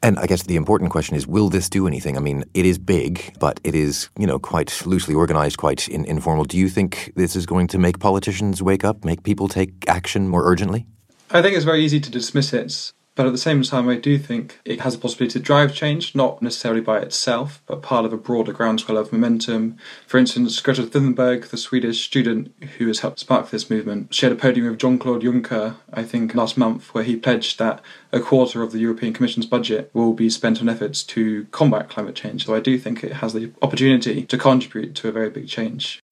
And 0.02 0.18
I 0.18 0.26
guess 0.26 0.44
the 0.44 0.56
important 0.56 0.92
question 0.92 1.16
is, 1.16 1.28
will 1.28 1.50
this 1.50 1.70
do 1.70 1.88
anything? 1.88 2.18
I 2.18 2.22
mean, 2.22 2.44
it 2.54 2.66
is 2.66 2.78
big, 2.78 3.36
but 3.40 3.60
it 3.64 3.76
is, 3.76 4.10
you 4.18 4.26
know, 4.26 4.40
quite 4.40 4.86
loosely 4.86 5.14
organized, 5.14 5.58
quite 5.58 5.88
in- 5.88 6.06
informal. 6.06 6.46
Do 6.46 6.58
you 6.58 6.70
think 6.70 7.14
this 7.16 7.36
is 7.36 7.46
going 7.46 7.68
to 7.68 7.78
make 7.78 8.00
politicians 8.00 8.62
wake 8.62 8.84
up, 8.84 9.04
make 9.04 9.24
people 9.24 9.48
take 9.48 9.88
action 9.88 10.28
more 10.28 10.44
urgently? 10.44 10.86
I 11.30 11.42
think 11.42 11.56
it's 11.56 11.66
very 11.66 11.84
easy 11.84 12.00
to 12.00 12.12
dismiss 12.12 12.54
it 12.54 12.94
but 13.18 13.26
at 13.26 13.32
the 13.32 13.40
same 13.40 13.64
time, 13.64 13.90
I 13.90 13.96
do 13.96 14.20
think 14.20 14.60
it 14.64 14.82
has 14.82 14.94
a 14.94 15.00
possibility 15.00 15.40
to 15.40 15.44
drive 15.44 15.74
change, 15.74 16.14
not 16.14 16.40
necessarily 16.40 16.82
by 16.82 17.00
itself, 17.00 17.64
but 17.66 17.82
part 17.82 18.06
of 18.06 18.14
a 18.14 18.18
broader 18.18 18.54
groundswell 18.54 18.96
of 18.96 19.12
momentum. 19.12 19.76
For 20.06 20.20
instance, 20.20 20.60
Greta 20.62 20.84
Thunberg, 20.84 21.50
the 21.50 21.58
Swedish 21.58 22.06
student 22.06 22.54
who 22.78 22.86
has 22.86 23.00
helped 23.00 23.18
spark 23.18 23.50
this 23.50 23.72
movement, 23.72 24.14
shared 24.14 24.34
a 24.34 24.36
podium 24.36 24.68
with 24.68 24.78
Jean 24.78 25.00
Claude 25.00 25.24
Juncker, 25.24 25.78
I 25.92 26.04
think, 26.04 26.36
last 26.36 26.60
month, 26.60 26.94
where 26.94 27.04
he 27.04 27.16
pledged 27.16 27.58
that 27.58 27.82
a 28.12 28.20
quarter 28.20 28.62
of 28.62 28.72
the 28.72 28.80
European 28.80 29.14
Commission's 29.14 29.48
budget 29.48 29.90
will 29.96 30.14
be 30.14 30.30
spent 30.30 30.62
on 30.62 30.70
efforts 30.70 31.02
to 31.06 31.46
combat 31.46 31.90
climate 31.90 32.14
change. 32.14 32.46
So 32.46 32.54
I 32.54 32.60
do 32.60 32.78
think 32.78 33.04
it 33.04 33.14
has 33.14 33.34
the 33.34 33.52
opportunity 33.64 34.28
to 34.28 34.38
contribute 34.38 34.94
to 34.94 35.10
a 35.10 35.12
very 35.12 35.32
big 35.32 35.48
change. 35.48 36.04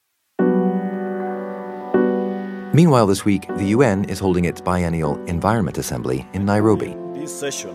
Meanwhile, 2.75 3.07
this 3.07 3.23
week, 3.23 3.47
the 3.55 3.67
UN 3.67 4.03
is 4.09 4.19
holding 4.19 4.43
its 4.43 4.59
biennial 4.59 5.15
Environment 5.27 5.77
Assembly 5.77 6.27
in 6.33 6.43
Nairobi. 6.43 6.93
This 7.13 7.33
session, 7.33 7.73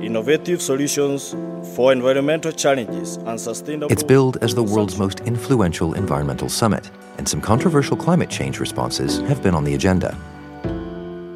innovative 0.00 0.62
solutions 0.62 1.34
for 1.74 1.90
environmental 1.90 2.52
challenges 2.52 3.16
and 3.16 3.40
sustainable. 3.40 3.90
It's 3.90 4.04
billed 4.04 4.36
as 4.36 4.54
the 4.54 4.62
world's 4.62 4.96
most 4.96 5.18
influential 5.22 5.92
environmental 5.92 6.48
summit, 6.48 6.88
and 7.16 7.28
some 7.28 7.40
controversial 7.40 7.96
climate 7.96 8.30
change 8.30 8.60
responses 8.60 9.18
have 9.22 9.42
been 9.42 9.56
on 9.56 9.64
the 9.64 9.74
agenda. 9.74 10.16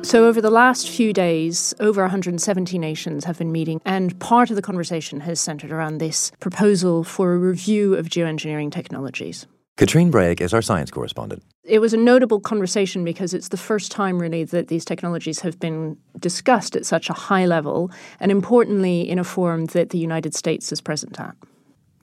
So, 0.04 0.26
over 0.28 0.40
the 0.40 0.50
last 0.50 0.88
few 0.88 1.12
days, 1.12 1.74
over 1.80 2.02
170 2.02 2.78
nations 2.78 3.24
have 3.24 3.36
been 3.36 3.50
meeting, 3.50 3.80
and 3.84 4.16
part 4.20 4.48
of 4.50 4.54
the 4.54 4.62
conversation 4.62 5.18
has 5.22 5.40
centered 5.40 5.72
around 5.72 5.98
this 5.98 6.30
proposal 6.38 7.02
for 7.02 7.32
a 7.32 7.36
review 7.36 7.96
of 7.96 8.06
geoengineering 8.06 8.70
technologies. 8.70 9.48
Katrine 9.76 10.10
Brahic 10.10 10.40
is 10.40 10.52
our 10.52 10.60
science 10.60 10.90
correspondent. 10.90 11.42
It 11.64 11.78
was 11.78 11.94
a 11.94 11.96
notable 11.96 12.40
conversation 12.40 13.04
because 13.04 13.32
it's 13.32 13.48
the 13.48 13.56
first 13.56 13.90
time, 13.90 14.20
really, 14.20 14.44
that 14.44 14.68
these 14.68 14.84
technologies 14.84 15.40
have 15.40 15.58
been 15.58 15.96
discussed 16.18 16.76
at 16.76 16.84
such 16.84 17.08
a 17.08 17.14
high 17.14 17.46
level, 17.46 17.90
and 18.20 18.30
importantly, 18.30 19.08
in 19.08 19.18
a 19.18 19.24
forum 19.24 19.66
that 19.66 19.90
the 19.90 19.98
United 19.98 20.34
States 20.34 20.72
is 20.72 20.80
present 20.80 21.18
at. 21.18 21.34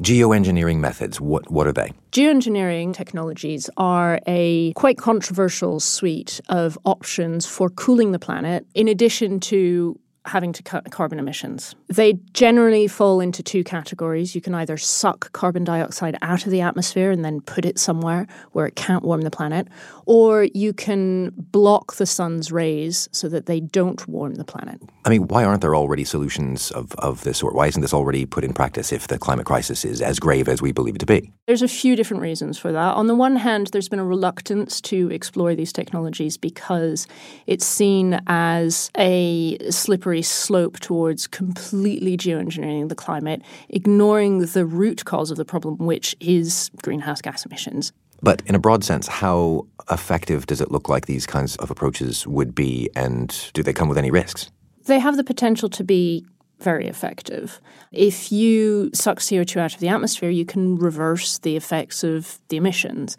Geoengineering 0.01 0.77
methods, 0.77 1.19
what, 1.19 1.51
what 1.51 1.67
are 1.67 1.73
they? 1.73 1.91
Geoengineering 2.11 2.93
technologies 2.93 3.69
are 3.77 4.19
a 4.25 4.71
quite 4.73 4.97
controversial 4.97 5.79
suite 5.79 6.39
of 6.49 6.79
options 6.85 7.45
for 7.45 7.69
cooling 7.69 8.13
the 8.13 8.19
planet, 8.19 8.65
in 8.73 8.87
addition 8.87 9.39
to 9.41 9.99
having 10.25 10.53
to 10.53 10.63
cut 10.63 10.89
carbon 10.91 11.19
emissions. 11.19 11.75
They 11.87 12.13
generally 12.33 12.87
fall 12.87 13.19
into 13.19 13.41
two 13.41 13.63
categories. 13.63 14.35
You 14.35 14.41
can 14.41 14.53
either 14.53 14.77
suck 14.77 15.31
carbon 15.31 15.63
dioxide 15.63 16.17
out 16.21 16.45
of 16.45 16.51
the 16.51 16.61
atmosphere 16.61 17.09
and 17.09 17.23
then 17.23 17.41
put 17.41 17.65
it 17.65 17.79
somewhere 17.79 18.27
where 18.51 18.65
it 18.65 18.75
can't 18.75 19.03
warm 19.03 19.21
the 19.21 19.31
planet, 19.31 19.67
or 20.05 20.47
you 20.53 20.73
can 20.73 21.31
block 21.37 21.95
the 21.95 22.05
sun's 22.05 22.51
rays 22.51 23.07
so 23.11 23.29
that 23.29 23.45
they 23.45 23.59
don't 23.59 24.07
warm 24.07 24.35
the 24.35 24.43
planet. 24.43 24.81
I 25.05 25.09
mean, 25.09 25.27
why 25.27 25.43
aren't 25.45 25.61
there 25.61 25.75
already 25.75 26.03
solutions 26.03 26.71
of, 26.71 26.93
of 26.95 27.23
this 27.23 27.39
sort? 27.39 27.55
Why 27.55 27.67
isn't 27.67 27.81
this 27.81 27.93
already 27.93 28.25
put 28.25 28.43
in 28.43 28.53
practice 28.53 28.91
if 28.91 29.07
the 29.07 29.17
climate 29.17 29.45
crisis 29.45 29.85
is 29.85 30.01
as 30.01 30.19
grave 30.19 30.47
as 30.47 30.61
we 30.61 30.71
believe 30.71 30.95
it 30.95 30.99
to 30.99 31.05
be? 31.05 31.31
There's 31.47 31.61
a 31.61 31.67
few 31.67 31.95
different 31.95 32.21
reasons 32.21 32.57
for 32.57 32.71
that. 32.71 32.95
On 32.95 33.07
the 33.07 33.15
one 33.15 33.37
hand, 33.37 33.67
there's 33.67 33.89
been 33.89 33.99
a 33.99 34.05
reluctance 34.05 34.81
to 34.81 35.09
explore 35.11 35.55
these 35.55 35.73
technologies 35.73 36.37
because 36.37 37.07
it's 37.47 37.65
seen 37.65 38.19
as 38.27 38.91
a 38.97 39.57
slippery 39.69 40.08
slippery 40.09 40.21
slope 40.23 40.79
towards 40.79 41.27
completely 41.27 42.17
geoengineering 42.17 42.89
the 42.89 42.95
climate, 42.95 43.43
ignoring 43.69 44.39
the 44.39 44.65
root 44.65 45.05
cause 45.05 45.29
of 45.29 45.37
the 45.37 45.45
problem, 45.45 45.77
which 45.77 46.15
is 46.19 46.71
greenhouse 46.81 47.21
gas 47.21 47.45
emissions. 47.45 47.93
But 48.23 48.41
in 48.47 48.55
a 48.55 48.59
broad 48.59 48.83
sense, 48.83 49.07
how 49.07 49.67
effective 49.91 50.47
does 50.47 50.61
it 50.61 50.71
look 50.71 50.89
like 50.89 51.05
these 51.05 51.27
kinds 51.27 51.55
of 51.57 51.69
approaches 51.69 52.25
would 52.25 52.55
be, 52.55 52.89
and 52.95 53.29
do 53.53 53.61
they 53.61 53.71
come 53.71 53.87
with 53.87 53.99
any 53.99 54.09
risks? 54.09 54.49
They 54.85 54.99
have 54.99 55.15
the 55.15 55.23
potential 55.23 55.69
to 55.69 55.83
be 55.83 56.25
very 56.59 56.87
effective. 56.87 57.61
If 57.91 58.31
you 58.31 58.89
suck 58.93 59.19
CO2 59.19 59.57
out 59.57 59.75
of 59.75 59.79
the 59.79 59.89
atmosphere, 59.89 60.31
you 60.31 60.45
can 60.45 60.75
reverse 60.75 61.37
the 61.37 61.55
effects 61.55 62.03
of 62.03 62.39
the 62.49 62.57
emissions. 62.57 63.15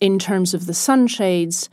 In 0.00 0.18
terms 0.18 0.52
of 0.52 0.66
the 0.66 0.74
sunshades, 0.74 1.70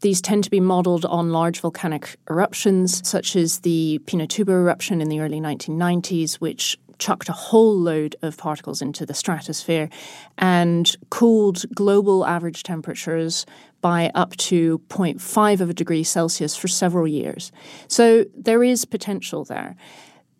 these 0.00 0.20
tend 0.20 0.44
to 0.44 0.50
be 0.50 0.60
modeled 0.60 1.04
on 1.04 1.32
large 1.32 1.60
volcanic 1.60 2.16
eruptions, 2.30 3.06
such 3.06 3.36
as 3.36 3.60
the 3.60 4.00
Pinatubo 4.04 4.50
eruption 4.50 5.00
in 5.00 5.08
the 5.08 5.20
early 5.20 5.40
1990s, 5.40 6.34
which 6.34 6.78
chucked 6.98 7.28
a 7.28 7.32
whole 7.32 7.76
load 7.78 8.16
of 8.22 8.36
particles 8.36 8.82
into 8.82 9.06
the 9.06 9.14
stratosphere 9.14 9.88
and 10.36 10.96
cooled 11.10 11.64
global 11.74 12.26
average 12.26 12.62
temperatures 12.62 13.46
by 13.80 14.10
up 14.14 14.36
to 14.36 14.80
0.5 14.88 15.60
of 15.60 15.70
a 15.70 15.74
degree 15.74 16.02
Celsius 16.02 16.56
for 16.56 16.66
several 16.66 17.06
years. 17.06 17.52
So 17.86 18.24
there 18.36 18.64
is 18.64 18.84
potential 18.84 19.44
there. 19.44 19.76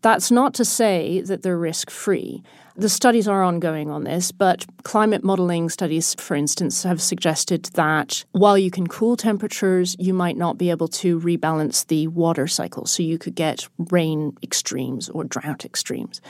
That's 0.00 0.30
not 0.30 0.54
to 0.54 0.64
say 0.64 1.20
that 1.22 1.42
they're 1.42 1.58
risk 1.58 1.90
free. 1.90 2.42
The 2.76 2.88
studies 2.88 3.26
are 3.26 3.42
ongoing 3.42 3.90
on 3.90 4.04
this, 4.04 4.30
but 4.30 4.64
climate 4.84 5.24
modeling 5.24 5.68
studies, 5.68 6.14
for 6.14 6.36
instance, 6.36 6.84
have 6.84 7.02
suggested 7.02 7.64
that 7.74 8.24
while 8.30 8.56
you 8.56 8.70
can 8.70 8.86
cool 8.86 9.16
temperatures, 9.16 9.96
you 9.98 10.14
might 10.14 10.36
not 10.36 10.58
be 10.58 10.70
able 10.70 10.86
to 10.86 11.18
rebalance 11.18 11.84
the 11.84 12.06
water 12.06 12.46
cycle. 12.46 12.86
So 12.86 13.02
you 13.02 13.18
could 13.18 13.34
get 13.34 13.68
rain 13.90 14.36
extremes 14.44 15.08
or 15.08 15.24
drought 15.24 15.64
extremes. 15.64 16.20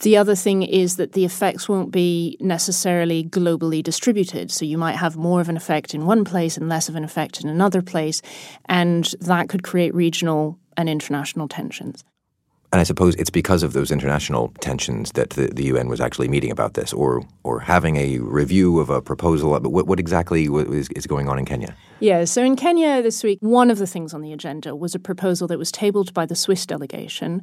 The 0.00 0.16
other 0.16 0.34
thing 0.34 0.64
is 0.64 0.96
that 0.96 1.12
the 1.12 1.24
effects 1.24 1.68
won't 1.68 1.92
be 1.92 2.36
necessarily 2.40 3.22
globally 3.22 3.80
distributed. 3.80 4.50
So 4.50 4.64
you 4.64 4.78
might 4.78 4.96
have 4.96 5.14
more 5.14 5.40
of 5.40 5.48
an 5.48 5.56
effect 5.56 5.94
in 5.94 6.04
one 6.04 6.24
place 6.24 6.56
and 6.56 6.68
less 6.68 6.88
of 6.88 6.96
an 6.96 7.04
effect 7.04 7.40
in 7.40 7.48
another 7.48 7.80
place. 7.80 8.22
And 8.64 9.04
that 9.20 9.48
could 9.48 9.62
create 9.62 9.94
regional 9.94 10.58
and 10.76 10.88
international 10.88 11.46
tensions. 11.46 12.02
And 12.72 12.80
I 12.80 12.84
suppose 12.84 13.14
it's 13.16 13.28
because 13.28 13.62
of 13.62 13.74
those 13.74 13.90
international 13.90 14.48
tensions 14.60 15.12
that 15.12 15.30
the, 15.30 15.48
the, 15.48 15.64
UN 15.64 15.88
was 15.88 16.00
actually 16.00 16.28
meeting 16.28 16.50
about 16.50 16.72
this, 16.72 16.92
or 16.94 17.22
or 17.44 17.60
having 17.60 17.96
a 17.96 18.18
review 18.18 18.80
of 18.80 18.88
a 18.88 19.02
proposal. 19.02 19.50
But 19.60 19.70
what, 19.70 19.86
what 19.86 20.00
exactly 20.00 20.46
is, 20.46 20.88
is 20.88 21.06
going 21.06 21.28
on 21.28 21.38
in 21.38 21.44
Kenya? 21.44 21.76
Yeah, 22.02 22.24
so 22.24 22.42
in 22.42 22.56
Kenya 22.56 23.00
this 23.00 23.22
week, 23.22 23.38
one 23.42 23.70
of 23.70 23.78
the 23.78 23.86
things 23.86 24.12
on 24.12 24.22
the 24.22 24.32
agenda 24.32 24.74
was 24.74 24.92
a 24.92 24.98
proposal 24.98 25.46
that 25.46 25.56
was 25.56 25.70
tabled 25.70 26.12
by 26.12 26.26
the 26.26 26.34
Swiss 26.34 26.66
delegation 26.66 27.42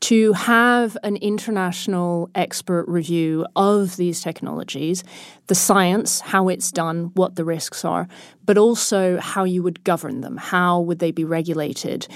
to 0.00 0.32
have 0.32 0.96
an 1.02 1.16
international 1.16 2.30
expert 2.34 2.88
review 2.88 3.44
of 3.54 3.98
these 3.98 4.22
technologies, 4.22 5.04
the 5.48 5.54
science, 5.54 6.20
how 6.20 6.48
it's 6.48 6.72
done, 6.72 7.10
what 7.16 7.36
the 7.36 7.44
risks 7.44 7.84
are, 7.84 8.08
but 8.46 8.56
also 8.56 9.20
how 9.20 9.44
you 9.44 9.62
would 9.62 9.84
govern 9.84 10.22
them. 10.22 10.38
How 10.38 10.80
would 10.80 11.00
they 11.00 11.10
be 11.10 11.24
regulated? 11.26 12.08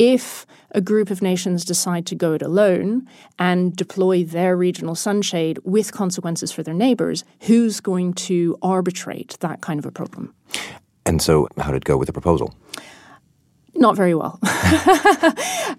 If 0.00 0.46
a 0.72 0.80
group 0.80 1.12
of 1.12 1.22
nations 1.22 1.64
decide 1.64 2.06
to 2.06 2.16
go 2.16 2.32
it 2.32 2.42
alone 2.42 3.08
and 3.38 3.76
deploy 3.76 4.24
their 4.24 4.56
regional 4.56 4.96
sunshade 4.96 5.60
with 5.62 5.92
consequences 5.92 6.50
for 6.50 6.64
their 6.64 6.74
neighbors, 6.74 7.22
who's 7.42 7.78
going 7.78 8.14
to 8.14 8.58
arbitrate 8.62 9.36
that 9.38 9.60
kind 9.60 9.78
of 9.78 9.86
a 9.86 9.92
problem? 9.92 10.34
And 11.06 11.22
so, 11.22 11.48
how 11.56 11.70
did 11.70 11.78
it 11.78 11.84
go 11.84 11.96
with 11.96 12.08
the 12.08 12.12
proposal? 12.12 12.54
Not 13.78 13.94
very 13.94 14.14
well. 14.14 14.38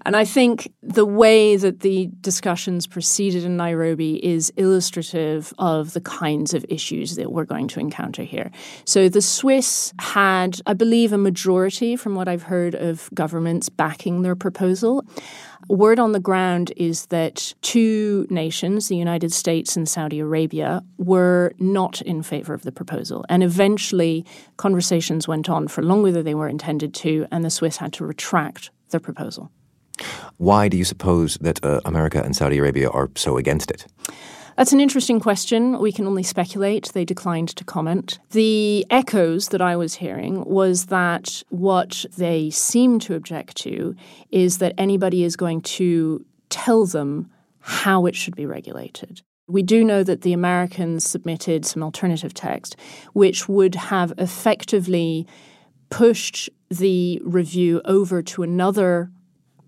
and 0.06 0.14
I 0.14 0.24
think 0.24 0.72
the 0.82 1.04
way 1.04 1.56
that 1.56 1.80
the 1.80 2.10
discussions 2.20 2.86
proceeded 2.86 3.44
in 3.44 3.56
Nairobi 3.56 4.24
is 4.24 4.52
illustrative 4.56 5.52
of 5.58 5.94
the 5.94 6.00
kinds 6.00 6.54
of 6.54 6.64
issues 6.68 7.16
that 7.16 7.32
we're 7.32 7.44
going 7.44 7.66
to 7.68 7.80
encounter 7.80 8.22
here. 8.22 8.50
So 8.84 9.08
the 9.08 9.20
Swiss 9.20 9.92
had, 9.98 10.60
I 10.64 10.74
believe, 10.74 11.12
a 11.12 11.18
majority 11.18 11.96
from 11.96 12.14
what 12.14 12.28
I've 12.28 12.44
heard 12.44 12.74
of 12.74 13.10
governments 13.14 13.68
backing 13.68 14.22
their 14.22 14.36
proposal. 14.36 15.04
Word 15.66 15.98
on 15.98 16.12
the 16.12 16.20
ground 16.20 16.72
is 16.76 17.06
that 17.06 17.54
two 17.62 18.26
nations, 18.30 18.88
the 18.88 18.96
United 18.96 19.32
States 19.32 19.76
and 19.76 19.88
Saudi 19.88 20.20
Arabia, 20.20 20.84
were 20.98 21.52
not 21.58 22.00
in 22.02 22.22
favor 22.22 22.54
of 22.54 22.62
the 22.62 22.72
proposal. 22.72 23.24
And 23.28 23.42
eventually, 23.42 24.24
conversations 24.56 25.26
went 25.26 25.48
on 25.48 25.66
for 25.66 25.82
longer 25.82 26.12
than 26.12 26.24
they 26.24 26.34
were 26.34 26.48
intended 26.48 26.94
to, 26.94 27.26
and 27.30 27.44
the 27.44 27.50
Swiss 27.50 27.78
had 27.78 27.92
to 27.94 28.04
retract 28.04 28.70
their 28.90 29.00
proposal. 29.00 29.50
Why 30.36 30.68
do 30.68 30.76
you 30.76 30.84
suppose 30.84 31.36
that 31.40 31.64
uh, 31.64 31.80
America 31.84 32.22
and 32.22 32.36
Saudi 32.36 32.58
Arabia 32.58 32.88
are 32.88 33.10
so 33.16 33.36
against 33.36 33.70
it? 33.70 33.86
That's 34.58 34.72
an 34.72 34.80
interesting 34.80 35.20
question. 35.20 35.78
We 35.78 35.92
can 35.92 36.04
only 36.04 36.24
speculate. 36.24 36.90
They 36.92 37.04
declined 37.04 37.50
to 37.50 37.62
comment. 37.62 38.18
The 38.32 38.84
echoes 38.90 39.50
that 39.50 39.62
I 39.62 39.76
was 39.76 39.94
hearing 39.94 40.44
was 40.46 40.86
that 40.86 41.44
what 41.48 42.04
they 42.16 42.50
seem 42.50 42.98
to 43.00 43.14
object 43.14 43.56
to 43.58 43.94
is 44.32 44.58
that 44.58 44.74
anybody 44.76 45.22
is 45.22 45.36
going 45.36 45.60
to 45.60 46.26
tell 46.50 46.86
them 46.86 47.30
how 47.60 48.06
it 48.06 48.16
should 48.16 48.34
be 48.34 48.46
regulated. 48.46 49.22
We 49.46 49.62
do 49.62 49.84
know 49.84 50.02
that 50.02 50.22
the 50.22 50.32
Americans 50.32 51.08
submitted 51.08 51.64
some 51.64 51.84
alternative 51.84 52.34
text, 52.34 52.74
which 53.12 53.48
would 53.48 53.76
have 53.76 54.12
effectively 54.18 55.24
pushed 55.88 56.50
the 56.68 57.22
review 57.24 57.80
over 57.84 58.22
to 58.22 58.42
another 58.42 59.12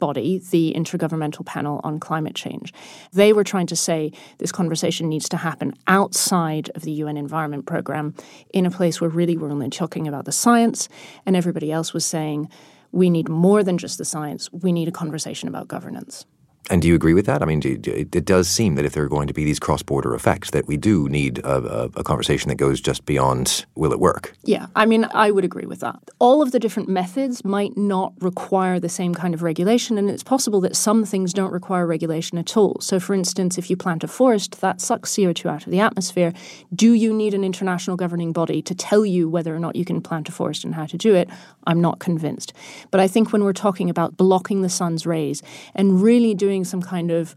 body, 0.01 0.39
the 0.51 0.73
Intergovernmental 0.77 1.47
Panel 1.47 1.81
on 1.85 2.01
Climate 2.01 2.35
Change. 2.35 2.73
They 3.13 3.33
were 3.33 3.45
trying 3.45 3.69
to 3.69 3.77
say 3.77 4.13
this 4.39 4.51
conversation 4.51 5.09
needs 5.09 5.29
to 5.29 5.37
happen 5.37 5.75
outside 5.87 6.71
of 6.75 6.83
the 6.83 6.93
UN 6.93 7.17
Environment 7.17 7.67
Programme 7.67 8.15
in 8.53 8.67
a 8.67 8.71
place 8.71 9.01
where 9.01 9.11
really 9.11 9.37
we're 9.37 9.51
only 9.51 9.71
talking 9.71 10.09
about 10.09 10.25
the 10.25 10.33
science, 10.33 10.89
and 11.25 11.37
everybody 11.37 11.71
else 11.71 11.93
was 11.93 12.05
saying 12.05 12.49
we 12.93 13.09
need 13.09 13.29
more 13.29 13.63
than 13.63 13.79
just 13.79 13.99
the 13.99 14.05
science, 14.05 14.53
we 14.53 14.73
need 14.73 14.89
a 14.89 14.93
conversation 14.93 15.49
about 15.49 15.69
governance. 15.69 16.27
And 16.71 16.81
do 16.81 16.89
you 16.89 16.95
agree 16.95 17.15
with 17.15 17.27
that? 17.27 17.43
I 17.43 17.47
mean, 17.47 17.59
do, 17.59 17.81
it 17.85 18.25
does 18.25 18.49
seem 18.49 18.77
that 18.77 18.85
if 18.85 18.93
there 18.93 19.03
are 19.03 19.09
going 19.09 19.27
to 19.27 19.35
be 19.35 19.45
these 19.45 19.59
cross-border 19.59 20.15
effects, 20.15 20.53
that 20.53 20.69
we 20.69 20.77
do 20.77 21.09
need 21.09 21.41
a, 21.41 21.57
a, 21.57 21.85
a, 21.97 22.05
conversation 22.05 22.49
that 22.49 22.55
goes 22.55 22.81
just 22.81 23.05
beyond 23.07 23.67
will 23.75 23.93
it 23.93 23.99
work? 23.99 24.35
Yeah, 24.45 24.67
I 24.77 24.87
mean, 24.87 25.05
I 25.13 25.33
would 25.33 25.45
agree 25.45 25.67
with 25.67 25.81
that. 25.81 25.99
All 26.21 26.43
of 26.43 26.53
the 26.53 26.61
different 26.61 26.89
methods 26.89 27.45
might 27.45 27.77
not 27.77 28.13
require 28.21 28.79
the 28.79 28.89
same 28.89 29.15
kind 29.15 29.35
of 29.35 29.43
regulation, 29.43 29.99
and 29.99 30.09
it's 30.09 30.23
possible 30.23 30.61
that 30.61 30.77
some 30.77 31.05
things 31.05 31.33
don't 31.33 31.53
require 31.53 31.87
regulation 31.87 32.39
at 32.39 32.57
all. 32.57 32.77
So, 32.81 33.01
for 33.01 33.15
instance, 33.15 33.59
if 33.59 33.69
you 33.69 33.77
plant 33.77 34.05
a 34.05 34.09
forest, 34.09 34.61
that 34.61 34.81
sucks 34.81 35.13
CO2 35.13 35.51
out 35.51 35.67
of 35.67 35.73
the 35.73 35.81
atmosphere. 35.81 36.33
Do 36.73 36.93
you 36.93 37.13
need 37.13 37.35
an 37.35 37.43
international 37.43 37.97
governing 37.97 38.33
body 38.33 38.63
to 38.63 38.75
tell 38.77 39.05
you 39.05 39.29
whether 39.29 39.55
or 39.55 39.59
not 39.59 39.75
you 39.75 39.85
can 39.85 40.01
plant 40.01 40.29
a 40.29 40.33
forest 40.33 40.65
and 40.65 40.77
how 40.77 40.87
to 40.87 40.97
do 40.97 41.17
it? 41.17 41.29
I'm 41.67 41.81
not 41.81 41.99
convinced. 41.99 42.53
But 42.93 43.01
I 43.01 43.09
think 43.09 43.33
when 43.33 43.43
we're 43.43 43.53
talking 43.53 43.91
about 43.91 44.17
blocking 44.17 44.63
the 44.63 44.69
sun's 44.69 45.05
rays 45.05 45.43
and 45.75 46.01
really 46.01 46.33
doing 46.35 46.60
doing 46.61 46.65
some 46.67 46.83
kind 46.83 47.11
of 47.11 47.35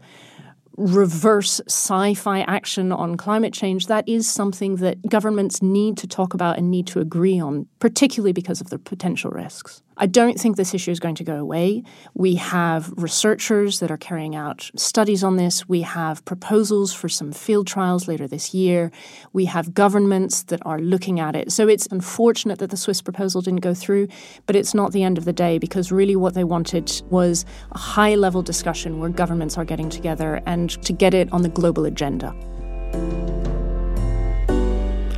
reverse 0.76 1.60
sci 1.68 2.14
fi 2.14 2.40
action 2.40 2.92
on 2.92 3.16
climate 3.16 3.52
change, 3.52 3.86
that 3.86 4.08
is 4.08 4.28
something 4.28 4.76
that 4.76 5.08
governments 5.08 5.62
need 5.62 5.96
to 5.98 6.06
talk 6.06 6.34
about 6.34 6.58
and 6.58 6.70
need 6.70 6.86
to 6.88 7.00
agree 7.00 7.38
on, 7.38 7.66
particularly 7.78 8.32
because 8.32 8.60
of 8.60 8.70
the 8.70 8.78
potential 8.78 9.30
risks. 9.30 9.82
I 9.96 10.06
don't 10.06 10.38
think 10.38 10.56
this 10.56 10.74
issue 10.74 10.90
is 10.90 10.98
going 10.98 11.14
to 11.16 11.24
go 11.24 11.36
away. 11.36 11.84
We 12.14 12.34
have 12.34 12.92
researchers 12.96 13.78
that 13.78 13.92
are 13.92 13.96
carrying 13.96 14.34
out 14.34 14.70
studies 14.74 15.22
on 15.22 15.36
this. 15.36 15.68
We 15.68 15.82
have 15.82 16.24
proposals 16.24 16.92
for 16.92 17.08
some 17.08 17.30
field 17.30 17.68
trials 17.68 18.08
later 18.08 18.26
this 18.26 18.52
year. 18.52 18.90
We 19.32 19.44
have 19.44 19.72
governments 19.72 20.42
that 20.44 20.60
are 20.66 20.80
looking 20.80 21.20
at 21.20 21.36
it. 21.36 21.52
So 21.52 21.68
it's 21.68 21.86
unfortunate 21.86 22.58
that 22.58 22.70
the 22.70 22.76
Swiss 22.76 23.02
proposal 23.02 23.40
didn't 23.40 23.60
go 23.60 23.72
through, 23.72 24.08
but 24.46 24.56
it's 24.56 24.74
not 24.74 24.90
the 24.90 25.04
end 25.04 25.16
of 25.16 25.26
the 25.26 25.32
day 25.32 25.58
because 25.58 25.92
really 25.92 26.16
what 26.16 26.34
they 26.34 26.44
wanted 26.44 26.90
was 27.10 27.44
a 27.70 27.78
high 27.78 28.16
level 28.16 28.42
discussion 28.42 28.98
where 28.98 29.10
governments 29.10 29.56
are 29.56 29.64
getting 29.64 29.90
together 29.90 30.42
and 30.44 30.63
to 30.68 30.92
get 30.92 31.14
it 31.14 31.32
on 31.32 31.42
the 31.42 31.48
global 31.48 31.84
agenda. 31.84 32.34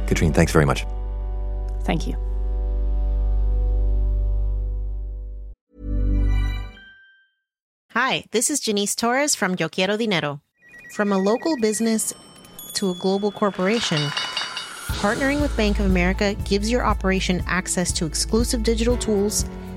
Katrine, 0.06 0.32
thanks 0.32 0.52
very 0.52 0.64
much. 0.64 0.86
Thank 1.82 2.06
you. 2.06 2.16
Hi, 7.90 8.24
this 8.30 8.50
is 8.50 8.60
Janice 8.60 8.94
Torres 8.94 9.34
from 9.34 9.56
Yo 9.58 9.68
Quiero 9.68 9.96
Dinero. 9.96 10.42
From 10.92 11.12
a 11.12 11.18
local 11.18 11.56
business 11.60 12.12
to 12.74 12.90
a 12.90 12.94
global 12.94 13.32
corporation, 13.32 13.98
partnering 15.00 15.40
with 15.40 15.56
Bank 15.56 15.78
of 15.80 15.86
America 15.86 16.34
gives 16.44 16.70
your 16.70 16.84
operation 16.84 17.42
access 17.46 17.92
to 17.92 18.06
exclusive 18.06 18.62
digital 18.62 18.96
tools, 18.96 19.46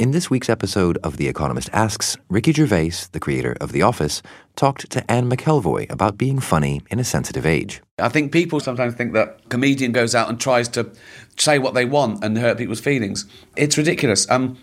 In 0.00 0.12
this 0.12 0.30
week's 0.30 0.48
episode 0.48 0.96
of 1.04 1.18
The 1.18 1.28
Economist 1.28 1.68
Asks, 1.74 2.16
Ricky 2.30 2.54
Gervais, 2.54 2.92
the 3.12 3.20
creator 3.20 3.54
of 3.60 3.72
The 3.72 3.82
Office, 3.82 4.22
talked 4.56 4.88
to 4.92 5.10
Anne 5.10 5.28
McElvoy 5.28 5.90
about 5.90 6.16
being 6.16 6.40
funny 6.40 6.80
in 6.90 6.98
a 6.98 7.04
sensitive 7.04 7.44
age. 7.44 7.82
I 7.98 8.08
think 8.08 8.32
people 8.32 8.60
sometimes 8.60 8.94
think 8.94 9.12
that 9.12 9.46
comedian 9.50 9.92
goes 9.92 10.14
out 10.14 10.30
and 10.30 10.40
tries 10.40 10.68
to 10.68 10.90
say 11.36 11.58
what 11.58 11.74
they 11.74 11.84
want 11.84 12.24
and 12.24 12.38
hurt 12.38 12.56
people's 12.56 12.80
feelings. 12.80 13.26
It's 13.56 13.76
ridiculous. 13.76 14.26
Um, 14.30 14.56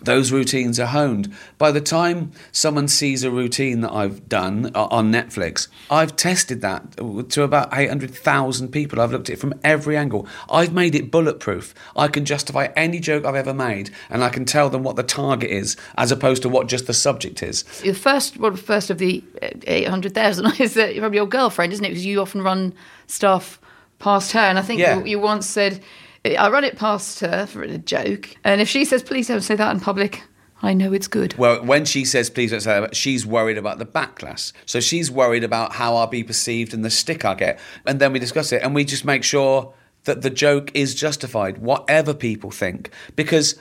those 0.00 0.30
routines 0.30 0.78
are 0.78 0.86
honed. 0.86 1.34
By 1.58 1.70
the 1.70 1.80
time 1.80 2.32
someone 2.52 2.88
sees 2.88 3.24
a 3.24 3.30
routine 3.30 3.80
that 3.80 3.92
I've 3.92 4.28
done 4.28 4.70
uh, 4.74 4.86
on 4.90 5.12
Netflix, 5.12 5.68
I've 5.90 6.16
tested 6.16 6.60
that 6.60 6.96
to 7.30 7.42
about 7.42 7.68
800,000 7.72 8.68
people. 8.68 9.00
I've 9.00 9.12
looked 9.12 9.28
at 9.28 9.34
it 9.34 9.38
from 9.38 9.54
every 9.64 9.96
angle. 9.96 10.26
I've 10.50 10.72
made 10.72 10.94
it 10.94 11.10
bulletproof. 11.10 11.74
I 11.96 12.08
can 12.08 12.24
justify 12.24 12.68
any 12.76 13.00
joke 13.00 13.24
I've 13.24 13.34
ever 13.34 13.54
made 13.54 13.90
and 14.10 14.22
I 14.22 14.28
can 14.28 14.44
tell 14.44 14.70
them 14.70 14.82
what 14.82 14.96
the 14.96 15.02
target 15.02 15.50
is 15.50 15.76
as 15.96 16.12
opposed 16.12 16.42
to 16.42 16.48
what 16.48 16.68
just 16.68 16.86
the 16.86 16.94
subject 16.94 17.42
is. 17.42 17.64
The 17.82 17.92
first, 17.92 18.38
well, 18.38 18.54
first 18.54 18.90
of 18.90 18.98
the 18.98 19.22
800,000 19.42 20.46
is 20.60 20.74
from 20.74 21.14
your 21.14 21.26
girlfriend, 21.26 21.72
isn't 21.72 21.84
it? 21.84 21.88
Because 21.90 22.06
you 22.06 22.20
often 22.20 22.42
run 22.42 22.74
stuff 23.06 23.60
past 23.98 24.32
her. 24.32 24.40
And 24.40 24.58
I 24.58 24.62
think 24.62 24.80
yeah. 24.80 24.98
you, 24.98 25.04
you 25.04 25.18
once 25.18 25.46
said, 25.46 25.82
I 26.24 26.50
run 26.50 26.64
it 26.64 26.76
past 26.76 27.20
her 27.20 27.46
for 27.46 27.62
a 27.62 27.78
joke, 27.78 28.36
and 28.44 28.60
if 28.60 28.68
she 28.68 28.84
says, 28.84 29.02
"Please 29.02 29.28
don't 29.28 29.40
say 29.40 29.54
that 29.54 29.74
in 29.74 29.80
public," 29.80 30.22
I 30.60 30.74
know 30.74 30.92
it's 30.92 31.06
good. 31.06 31.36
Well, 31.38 31.64
when 31.64 31.84
she 31.84 32.04
says 32.04 32.30
please 32.30 32.50
don't 32.50 32.60
say 32.60 32.80
that, 32.80 32.96
she's 32.96 33.24
worried 33.24 33.58
about 33.58 33.78
the 33.78 33.86
backlash. 33.86 34.52
So 34.66 34.80
she's 34.80 35.10
worried 35.10 35.44
about 35.44 35.74
how 35.74 35.94
I'll 35.96 36.08
be 36.08 36.24
perceived 36.24 36.74
and 36.74 36.84
the 36.84 36.90
stick 36.90 37.24
I 37.24 37.34
get. 37.34 37.60
And 37.86 38.00
then 38.00 38.12
we 38.12 38.18
discuss 38.18 38.52
it 38.52 38.62
and 38.62 38.74
we 38.74 38.84
just 38.84 39.04
make 39.04 39.22
sure 39.22 39.72
that 40.04 40.22
the 40.22 40.30
joke 40.30 40.70
is 40.74 40.94
justified, 40.94 41.58
whatever 41.58 42.12
people 42.12 42.50
think. 42.50 42.90
Because 43.14 43.56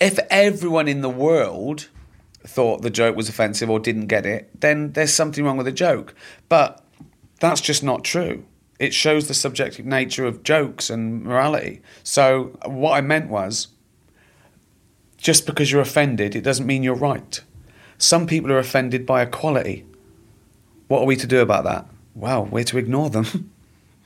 if 0.00 0.18
everyone 0.30 0.88
in 0.88 1.00
the 1.00 1.10
world 1.10 1.88
thought 2.46 2.82
the 2.82 2.90
joke 2.90 3.16
was 3.16 3.28
offensive 3.28 3.70
or 3.70 3.80
didn't 3.80 4.08
get 4.08 4.26
it, 4.26 4.60
then 4.60 4.92
there's 4.92 5.14
something 5.14 5.44
wrong 5.44 5.56
with 5.56 5.66
the 5.66 5.72
joke. 5.72 6.14
But 6.50 6.84
that's 7.40 7.62
just 7.62 7.82
not 7.82 8.04
true 8.04 8.44
it 8.78 8.92
shows 8.92 9.28
the 9.28 9.34
subjective 9.34 9.86
nature 9.86 10.24
of 10.24 10.42
jokes 10.42 10.90
and 10.90 11.22
morality. 11.24 11.80
So 12.02 12.58
what 12.64 12.92
I 12.92 13.00
meant 13.00 13.28
was 13.30 13.68
just 15.16 15.46
because 15.46 15.70
you're 15.70 15.80
offended, 15.80 16.34
it 16.34 16.42
doesn't 16.42 16.66
mean 16.66 16.82
you're 16.82 16.94
right. 16.94 17.40
Some 17.98 18.26
people 18.26 18.52
are 18.52 18.58
offended 18.58 19.06
by 19.06 19.22
equality. 19.22 19.86
What 20.88 21.00
are 21.00 21.06
we 21.06 21.16
to 21.16 21.26
do 21.26 21.40
about 21.40 21.64
that? 21.64 21.86
Well, 22.14 22.44
we're 22.46 22.64
to 22.64 22.78
ignore 22.78 23.10
them. 23.10 23.50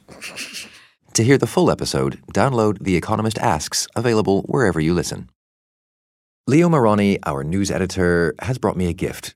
to 1.15 1.25
hear 1.25 1.39
the 1.39 1.47
full 1.47 1.71
episode, 1.71 2.21
download 2.33 2.79
The 2.81 2.97
Economist 2.97 3.39
Asks, 3.39 3.89
available 3.97 4.43
wherever 4.43 4.81
you 4.81 4.95
listen. 4.95 5.29
Leo 6.47 6.69
Mirani, 6.69 7.19
our 7.27 7.43
news 7.45 7.71
editor, 7.71 8.35
has 8.41 8.59
brought 8.59 8.77
me 8.77 8.89
a 8.89 8.95
gift 8.95 9.35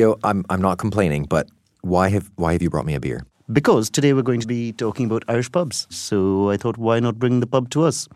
I'm 0.00 0.44
I'm 0.48 0.62
not 0.62 0.78
complaining, 0.78 1.24
but 1.24 1.48
why 1.82 2.08
have 2.08 2.30
why 2.36 2.52
have 2.52 2.62
you 2.62 2.70
brought 2.70 2.86
me 2.86 2.94
a 2.94 3.00
beer? 3.00 3.26
Because 3.52 3.90
today 3.90 4.12
we're 4.14 4.22
going 4.22 4.40
to 4.40 4.46
be 4.46 4.72
talking 4.72 5.06
about 5.06 5.24
Irish 5.28 5.50
pubs. 5.52 5.86
So 5.90 6.48
I 6.50 6.56
thought 6.56 6.78
why 6.78 7.00
not 7.00 7.18
bring 7.18 7.40
the 7.40 7.46
pub 7.46 7.68
to 7.70 7.82
us? 7.84 8.08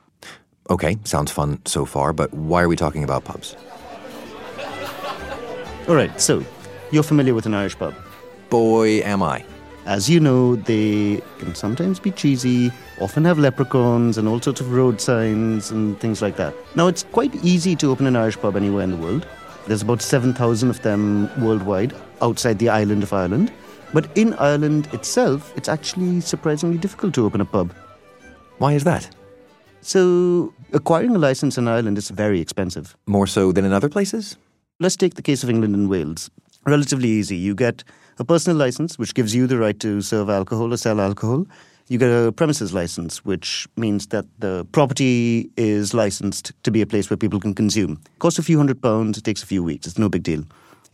Okay, 0.70 0.96
sounds 1.04 1.30
fun 1.30 1.60
so 1.66 1.84
far, 1.84 2.12
but 2.12 2.32
why 2.32 2.62
are 2.62 2.68
we 2.68 2.76
talking 2.76 3.04
about 3.04 3.24
pubs? 3.24 3.56
All 5.88 5.94
right, 5.94 6.20
so 6.20 6.42
you're 6.90 7.02
familiar 7.02 7.34
with 7.34 7.46
an 7.46 7.54
Irish 7.54 7.76
pub. 7.78 7.94
boy, 8.50 9.00
am 9.04 9.22
I. 9.22 9.44
As 9.86 10.08
you 10.10 10.18
know, 10.18 10.56
they 10.56 11.22
can 11.38 11.54
sometimes 11.54 12.00
be 12.00 12.10
cheesy, 12.10 12.72
often 13.00 13.24
have 13.24 13.38
leprechauns 13.38 14.18
and 14.18 14.26
all 14.26 14.40
sorts 14.40 14.60
of 14.60 14.72
road 14.72 15.00
signs 15.00 15.70
and 15.70 15.98
things 16.00 16.20
like 16.22 16.36
that. 16.36 16.54
Now, 16.74 16.88
it's 16.88 17.04
quite 17.04 17.32
easy 17.44 17.76
to 17.76 17.90
open 17.92 18.06
an 18.06 18.16
Irish 18.16 18.36
pub 18.36 18.56
anywhere 18.56 18.82
in 18.82 18.90
the 18.90 18.96
world. 18.96 19.26
There's 19.66 19.82
about 19.82 20.00
7,000 20.00 20.70
of 20.70 20.80
them 20.82 21.28
worldwide 21.42 21.92
outside 22.22 22.58
the 22.58 22.68
island 22.68 23.02
of 23.02 23.12
Ireland. 23.12 23.52
But 23.92 24.08
in 24.16 24.34
Ireland 24.34 24.88
itself, 24.92 25.52
it's 25.56 25.68
actually 25.68 26.20
surprisingly 26.20 26.78
difficult 26.78 27.14
to 27.14 27.24
open 27.24 27.40
a 27.40 27.44
pub. 27.44 27.72
Why 28.58 28.74
is 28.74 28.84
that? 28.84 29.08
So, 29.80 30.52
acquiring 30.72 31.14
a 31.14 31.18
license 31.18 31.58
in 31.58 31.68
Ireland 31.68 31.98
is 31.98 32.10
very 32.10 32.40
expensive. 32.40 32.96
More 33.06 33.26
so 33.26 33.52
than 33.52 33.64
in 33.64 33.72
other 33.72 33.88
places? 33.88 34.36
Let's 34.80 34.96
take 34.96 35.14
the 35.14 35.22
case 35.22 35.42
of 35.42 35.50
England 35.50 35.74
and 35.74 35.88
Wales. 35.88 36.30
Relatively 36.64 37.08
easy. 37.08 37.36
You 37.36 37.54
get 37.54 37.84
a 38.18 38.24
personal 38.24 38.56
license, 38.56 38.98
which 38.98 39.14
gives 39.14 39.34
you 39.34 39.46
the 39.46 39.58
right 39.58 39.78
to 39.80 40.00
serve 40.00 40.28
alcohol 40.28 40.72
or 40.72 40.76
sell 40.76 41.00
alcohol. 41.00 41.46
You 41.88 41.98
get 41.98 42.10
a 42.10 42.32
premises 42.32 42.74
license, 42.74 43.24
which 43.24 43.68
means 43.76 44.08
that 44.08 44.24
the 44.40 44.66
property 44.72 45.50
is 45.56 45.94
licensed 45.94 46.52
to 46.64 46.72
be 46.72 46.82
a 46.82 46.86
place 46.86 47.08
where 47.08 47.16
people 47.16 47.38
can 47.38 47.54
consume. 47.54 48.00
Costs 48.18 48.40
a 48.40 48.42
few 48.42 48.58
hundred 48.58 48.82
pounds, 48.82 49.18
it 49.18 49.22
takes 49.22 49.42
a 49.42 49.46
few 49.46 49.62
weeks, 49.62 49.86
it's 49.86 49.98
no 49.98 50.08
big 50.08 50.24
deal. 50.24 50.42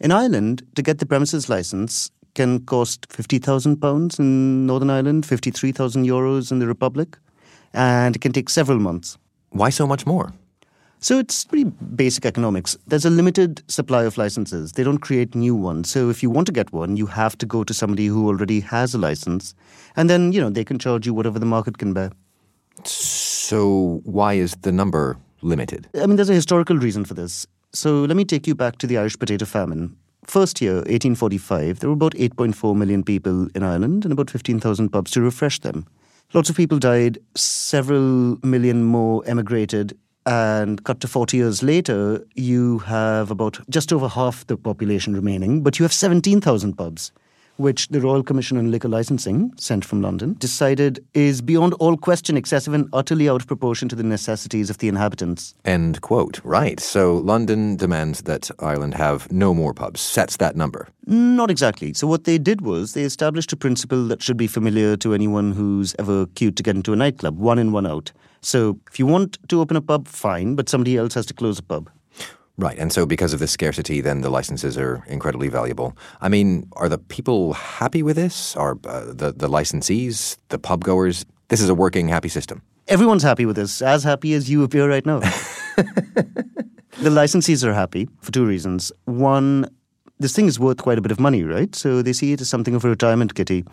In 0.01 0.13
Ireland, 0.13 0.63
to 0.75 0.83
get 0.83 0.99
the 0.99 1.07
premises 1.07 1.49
license 1.49 2.11
can 2.35 2.61
cost 2.67 3.09
£50,000 3.09 4.19
in 4.19 4.67
Northern 4.67 4.91
Ireland, 4.91 5.25
53,000 5.25 6.05
euros 6.05 6.53
in 6.53 6.59
the 6.59 6.67
Republic, 6.67 7.17
and 7.73 8.15
it 8.15 8.21
can 8.21 8.33
take 8.33 8.51
several 8.51 8.79
months. 8.79 9.17
Why 9.51 9.71
so 9.71 9.87
much 9.87 10.05
more? 10.05 10.35
So 11.03 11.19
it's 11.19 11.45
pretty 11.45 11.65
basic 11.97 12.25
economics. 12.25 12.79
There's 12.87 13.05
a 13.05 13.11
limited 13.11 13.65
supply 13.69 14.05
of 14.05 14.17
licenses. 14.17 14.71
They 14.71 14.85
don't 14.85 14.99
create 14.99 15.35
new 15.35 15.53
ones. 15.53 15.91
So 15.91 16.11
if 16.11 16.23
you 16.23 16.31
want 16.31 16.47
to 16.47 16.53
get 16.53 16.73
one, 16.73 16.97
you 16.97 17.07
have 17.07 17.37
to 17.39 17.45
go 17.45 17.65
to 17.65 17.75
somebody 17.75 18.07
who 18.07 18.29
already 18.29 18.61
has 18.61 18.95
a 18.95 18.99
license. 18.99 19.53
And 19.97 20.09
then, 20.09 20.33
you 20.33 20.41
know, 20.41 20.49
they 20.49 20.65
can 20.65 20.79
charge 20.79 21.05
you 21.05 21.13
whatever 21.13 21.41
the 21.41 21.47
market 21.47 21.79
can 21.79 21.93
bear. 21.93 22.13
So 22.85 24.01
why 24.05 24.35
is 24.35 24.55
the 24.63 24.71
number 24.71 25.19
limited? 25.41 25.89
I 26.01 26.07
mean, 26.07 26.15
there's 26.15 26.31
a 26.31 26.35
historical 26.35 26.77
reason 26.77 27.05
for 27.05 27.15
this. 27.15 27.49
So 27.73 28.05
let 28.05 28.17
me 28.17 28.25
take 28.25 28.47
you 28.47 28.55
back 28.55 28.79
to 28.79 28.87
the 28.87 28.97
Irish 28.97 29.19
potato 29.19 29.45
famine. 29.45 29.97
First 30.25 30.61
year, 30.61 30.77
1845, 30.77 31.81
there 31.81 31.91
were 31.91 31.95
about 31.95 32.15
8.4 32.15 32.77
million 32.77 33.03
people 33.03 33.49
in 33.57 33.65
Ireland 33.65 34.05
and 34.05 34.13
about 34.13 34.31
15,000 34.31 34.91
pubs 34.91 35.11
to 35.11 35.21
refresh 35.21 35.59
them. 35.59 35.85
Lots 36.33 36.49
of 36.49 36.57
people 36.57 36.79
died, 36.79 37.19
several 37.35 38.39
million 38.45 38.85
more 38.85 39.23
emigrated, 39.27 39.99
and 40.27 40.83
cut 40.85 41.01
to 41.01 41.09
40 41.09 41.37
years 41.37 41.63
later, 41.63 42.25
you 42.35 42.79
have 42.81 43.31
about 43.31 43.59
just 43.69 43.93
over 43.93 44.09
half 44.09 44.47
the 44.47 44.57
population 44.57 45.15
remaining, 45.15 45.63
but 45.63 45.79
you 45.79 45.85
have 45.85 45.93
17,000 45.93 46.75
pubs, 46.75 47.13
which 47.57 47.89
the 47.89 48.01
Royal 48.01 48.23
Commission 48.23 48.57
on 48.57 48.71
Liquor 48.71 48.89
Licensing, 48.89 49.53
sent 49.57 49.85
from 49.85 50.01
London, 50.01 50.35
decided 50.39 51.05
is 51.15 51.43
beyond 51.43 51.75
all 51.75 51.97
question 51.97 52.37
excessive 52.37 52.73
and 52.73 52.89
utterly 52.93 53.29
out 53.29 53.41
of 53.41 53.47
proportion 53.47 53.89
to 53.89 53.97
the 53.97 54.03
necessities 54.03 54.71
of 54.71 54.79
the 54.79 54.89
inhabitants. 54.89 55.55
End 55.65 56.01
quote. 56.01 56.41
Right. 56.45 56.81
So 56.81 57.17
London 57.17 57.77
demands 57.77 58.23
that 58.23 58.51
Ireland 58.59 58.95
have 58.95 59.31
no 59.31 59.55
more 59.55 59.75
pubs, 59.75 60.01
sets 60.01 60.37
that 60.39 60.57
number. 60.57 60.89
Not 61.07 61.51
exactly. 61.51 61.93
So, 61.95 62.07
what 62.07 62.25
they 62.25 62.39
did 62.39 62.61
was 62.61 62.95
they 62.95 63.03
established 63.03 63.53
a 63.53 63.57
principle 63.57 64.07
that 64.07 64.23
should 64.23 64.37
be 64.37 64.47
familiar 64.47 64.97
to 64.99 65.15
anyone 65.15 65.51
who's 65.53 65.97
ever 65.99 66.27
queued 66.27 66.57
to 66.59 66.63
get 66.63 66.77
into 66.77 66.93
a 66.93 66.97
nightclub 66.97 67.37
one 67.39 67.59
in, 67.59 67.73
one 67.73 67.87
out. 67.87 68.13
So 68.43 68.79
if 68.91 68.99
you 68.99 69.07
want 69.07 69.39
to 69.49 69.61
open 69.61 69.77
a 69.77 69.81
pub, 69.81 70.09
fine, 70.09 70.55
but 70.55 70.69
somebody 70.69 70.97
else 70.97 71.15
has 71.15 71.27
to 71.27 71.35
close 71.35 71.59
a 71.59 71.63
pub. 71.63 71.89
Right, 72.59 72.79
and 72.79 72.93
so 72.93 73.07
because 73.07 73.33
of 73.33 73.41
this 73.41 73.51
scarcity, 73.51 74.03
then 74.03 74.21
the 74.21 74.29
licenses 74.29 74.77
are 74.77 75.03
incredibly 75.07 75.49
valuable. 75.49 75.97
I 76.21 76.29
mean, 76.29 76.69
are 76.73 76.89
the 76.89 76.99
people 76.99 77.55
happy 77.55 78.03
with 78.03 78.17
this? 78.17 78.55
Are 78.57 78.77
uh, 78.85 79.07
the 79.07 79.33
the 79.35 79.49
licensees, 79.49 80.37
the 80.49 80.59
pub 80.59 80.85
goers? 80.85 81.25
This 81.49 81.61
is 81.61 81.71
a 81.71 81.75
working, 81.75 82.09
happy 82.09 82.29
system. 82.29 82.61
Everyone's 82.89 83.23
happy 83.23 83.47
with 83.47 83.57
this, 83.57 83.81
as 83.81 84.05
happy 84.05 84.35
as 84.35 84.51
you 84.51 84.65
appear 84.65 84.89
right 84.89 85.07
now. 85.07 85.21
the 85.77 87.11
licensees 87.11 87.65
are 87.65 87.73
happy 87.73 88.09
for 88.21 88.33
two 88.33 88.45
reasons. 88.45 88.93
One, 89.07 89.67
this 90.23 90.35
thing 90.35 90.47
is 90.47 90.59
worth 90.59 90.79
quite 90.79 90.99
a 90.99 91.03
bit 91.03 91.13
of 91.13 91.21
money, 91.21 91.43
right? 91.43 91.75
So 91.75 92.01
they 92.01 92.13
see 92.13 92.33
it 92.33 92.41
as 92.41 92.49
something 92.49 92.75
of 92.75 92.85
a 92.85 92.89
retirement 92.89 93.35
kitty. 93.35 93.65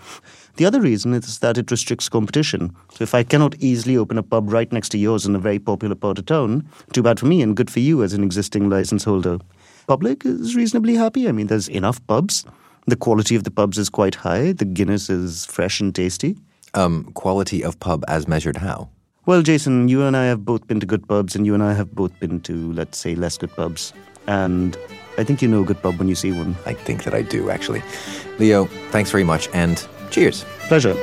The 0.57 0.65
other 0.65 0.81
reason 0.81 1.13
is 1.13 1.39
that 1.39 1.57
it 1.57 1.71
restricts 1.71 2.09
competition. 2.09 2.75
So 2.93 3.03
if 3.03 3.15
I 3.15 3.23
cannot 3.23 3.55
easily 3.59 3.95
open 3.95 4.17
a 4.17 4.23
pub 4.23 4.51
right 4.51 4.71
next 4.71 4.89
to 4.89 4.97
yours 4.97 5.25
in 5.25 5.35
a 5.35 5.39
very 5.39 5.59
popular 5.59 5.95
part 5.95 6.19
of 6.19 6.25
town, 6.25 6.67
too 6.91 7.03
bad 7.03 7.19
for 7.19 7.27
me 7.27 7.41
and 7.41 7.55
good 7.55 7.69
for 7.69 7.79
you 7.79 8.03
as 8.03 8.13
an 8.13 8.23
existing 8.23 8.69
license 8.69 9.03
holder. 9.03 9.39
Public 9.87 10.25
is 10.25 10.55
reasonably 10.55 10.95
happy. 10.95 11.27
I 11.27 11.31
mean, 11.31 11.47
there's 11.47 11.69
enough 11.69 12.05
pubs. 12.07 12.45
The 12.87 12.95
quality 12.95 13.35
of 13.35 13.43
the 13.43 13.51
pubs 13.51 13.77
is 13.77 13.89
quite 13.89 14.15
high. 14.15 14.51
The 14.51 14.65
Guinness 14.65 15.09
is 15.09 15.45
fresh 15.45 15.79
and 15.79 15.93
tasty. 15.93 16.35
Um, 16.73 17.05
quality 17.13 17.63
of 17.63 17.79
pub 17.79 18.03
as 18.07 18.27
measured 18.27 18.57
how? 18.57 18.89
Well, 19.25 19.41
Jason, 19.43 19.89
you 19.89 20.03
and 20.03 20.17
I 20.17 20.25
have 20.25 20.43
both 20.43 20.65
been 20.65 20.79
to 20.79 20.85
good 20.87 21.07
pubs, 21.07 21.35
and 21.35 21.45
you 21.45 21.53
and 21.53 21.61
I 21.61 21.73
have 21.73 21.93
both 21.93 22.17
been 22.19 22.39
to, 22.41 22.73
let's 22.73 22.97
say, 22.97 23.13
less 23.13 23.37
good 23.37 23.55
pubs. 23.55 23.93
And 24.25 24.75
I 25.19 25.23
think 25.25 25.41
you 25.41 25.49
know 25.49 25.63
a 25.63 25.65
good 25.65 25.81
pub 25.81 25.99
when 25.99 26.07
you 26.07 26.15
see 26.15 26.31
one. 26.31 26.55
I 26.65 26.73
think 26.73 27.03
that 27.03 27.13
I 27.13 27.21
do, 27.21 27.49
actually. 27.49 27.83
Leo, 28.39 28.65
thanks 28.91 29.11
very 29.11 29.25
much, 29.25 29.49
and 29.53 29.85
cheers. 30.11 30.45
Pleasure. 30.69 30.95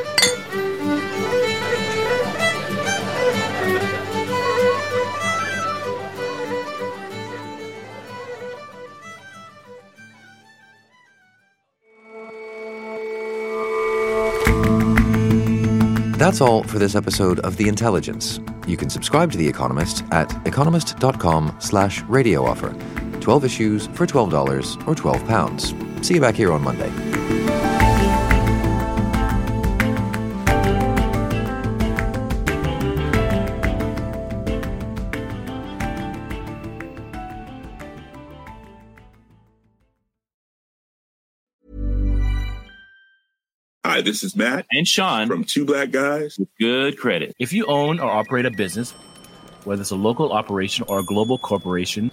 That's 16.16 16.40
all 16.40 16.64
for 16.64 16.78
this 16.78 16.96
episode 16.96 17.38
of 17.40 17.56
The 17.56 17.68
Intelligence. 17.68 18.40
You 18.66 18.76
can 18.76 18.90
subscribe 18.90 19.30
to 19.32 19.38
The 19.38 19.46
Economist 19.46 20.02
at 20.10 20.34
economist.com 20.46 21.58
slash 21.60 22.02
radio 22.04 22.44
offer. 22.44 22.74
12 23.26 23.44
issues 23.44 23.86
for 23.88 24.06
$12 24.06 24.86
or 24.86 24.94
£12. 24.94 26.04
See 26.04 26.14
you 26.14 26.20
back 26.20 26.36
here 26.36 26.52
on 26.52 26.62
Monday. 26.62 26.88
Hi, 43.84 44.02
this 44.02 44.22
is 44.22 44.36
Matt 44.36 44.66
and 44.70 44.86
Sean 44.86 45.26
from 45.26 45.42
Two 45.42 45.64
Black 45.64 45.90
Guys 45.90 46.38
with 46.38 46.48
Good 46.60 46.96
Credit. 46.96 47.34
If 47.40 47.52
you 47.52 47.66
own 47.66 47.98
or 47.98 48.08
operate 48.08 48.46
a 48.46 48.52
business, 48.52 48.92
whether 49.64 49.80
it's 49.80 49.90
a 49.90 49.96
local 49.96 50.32
operation 50.32 50.84
or 50.86 51.00
a 51.00 51.02
global 51.02 51.38
corporation, 51.38 52.12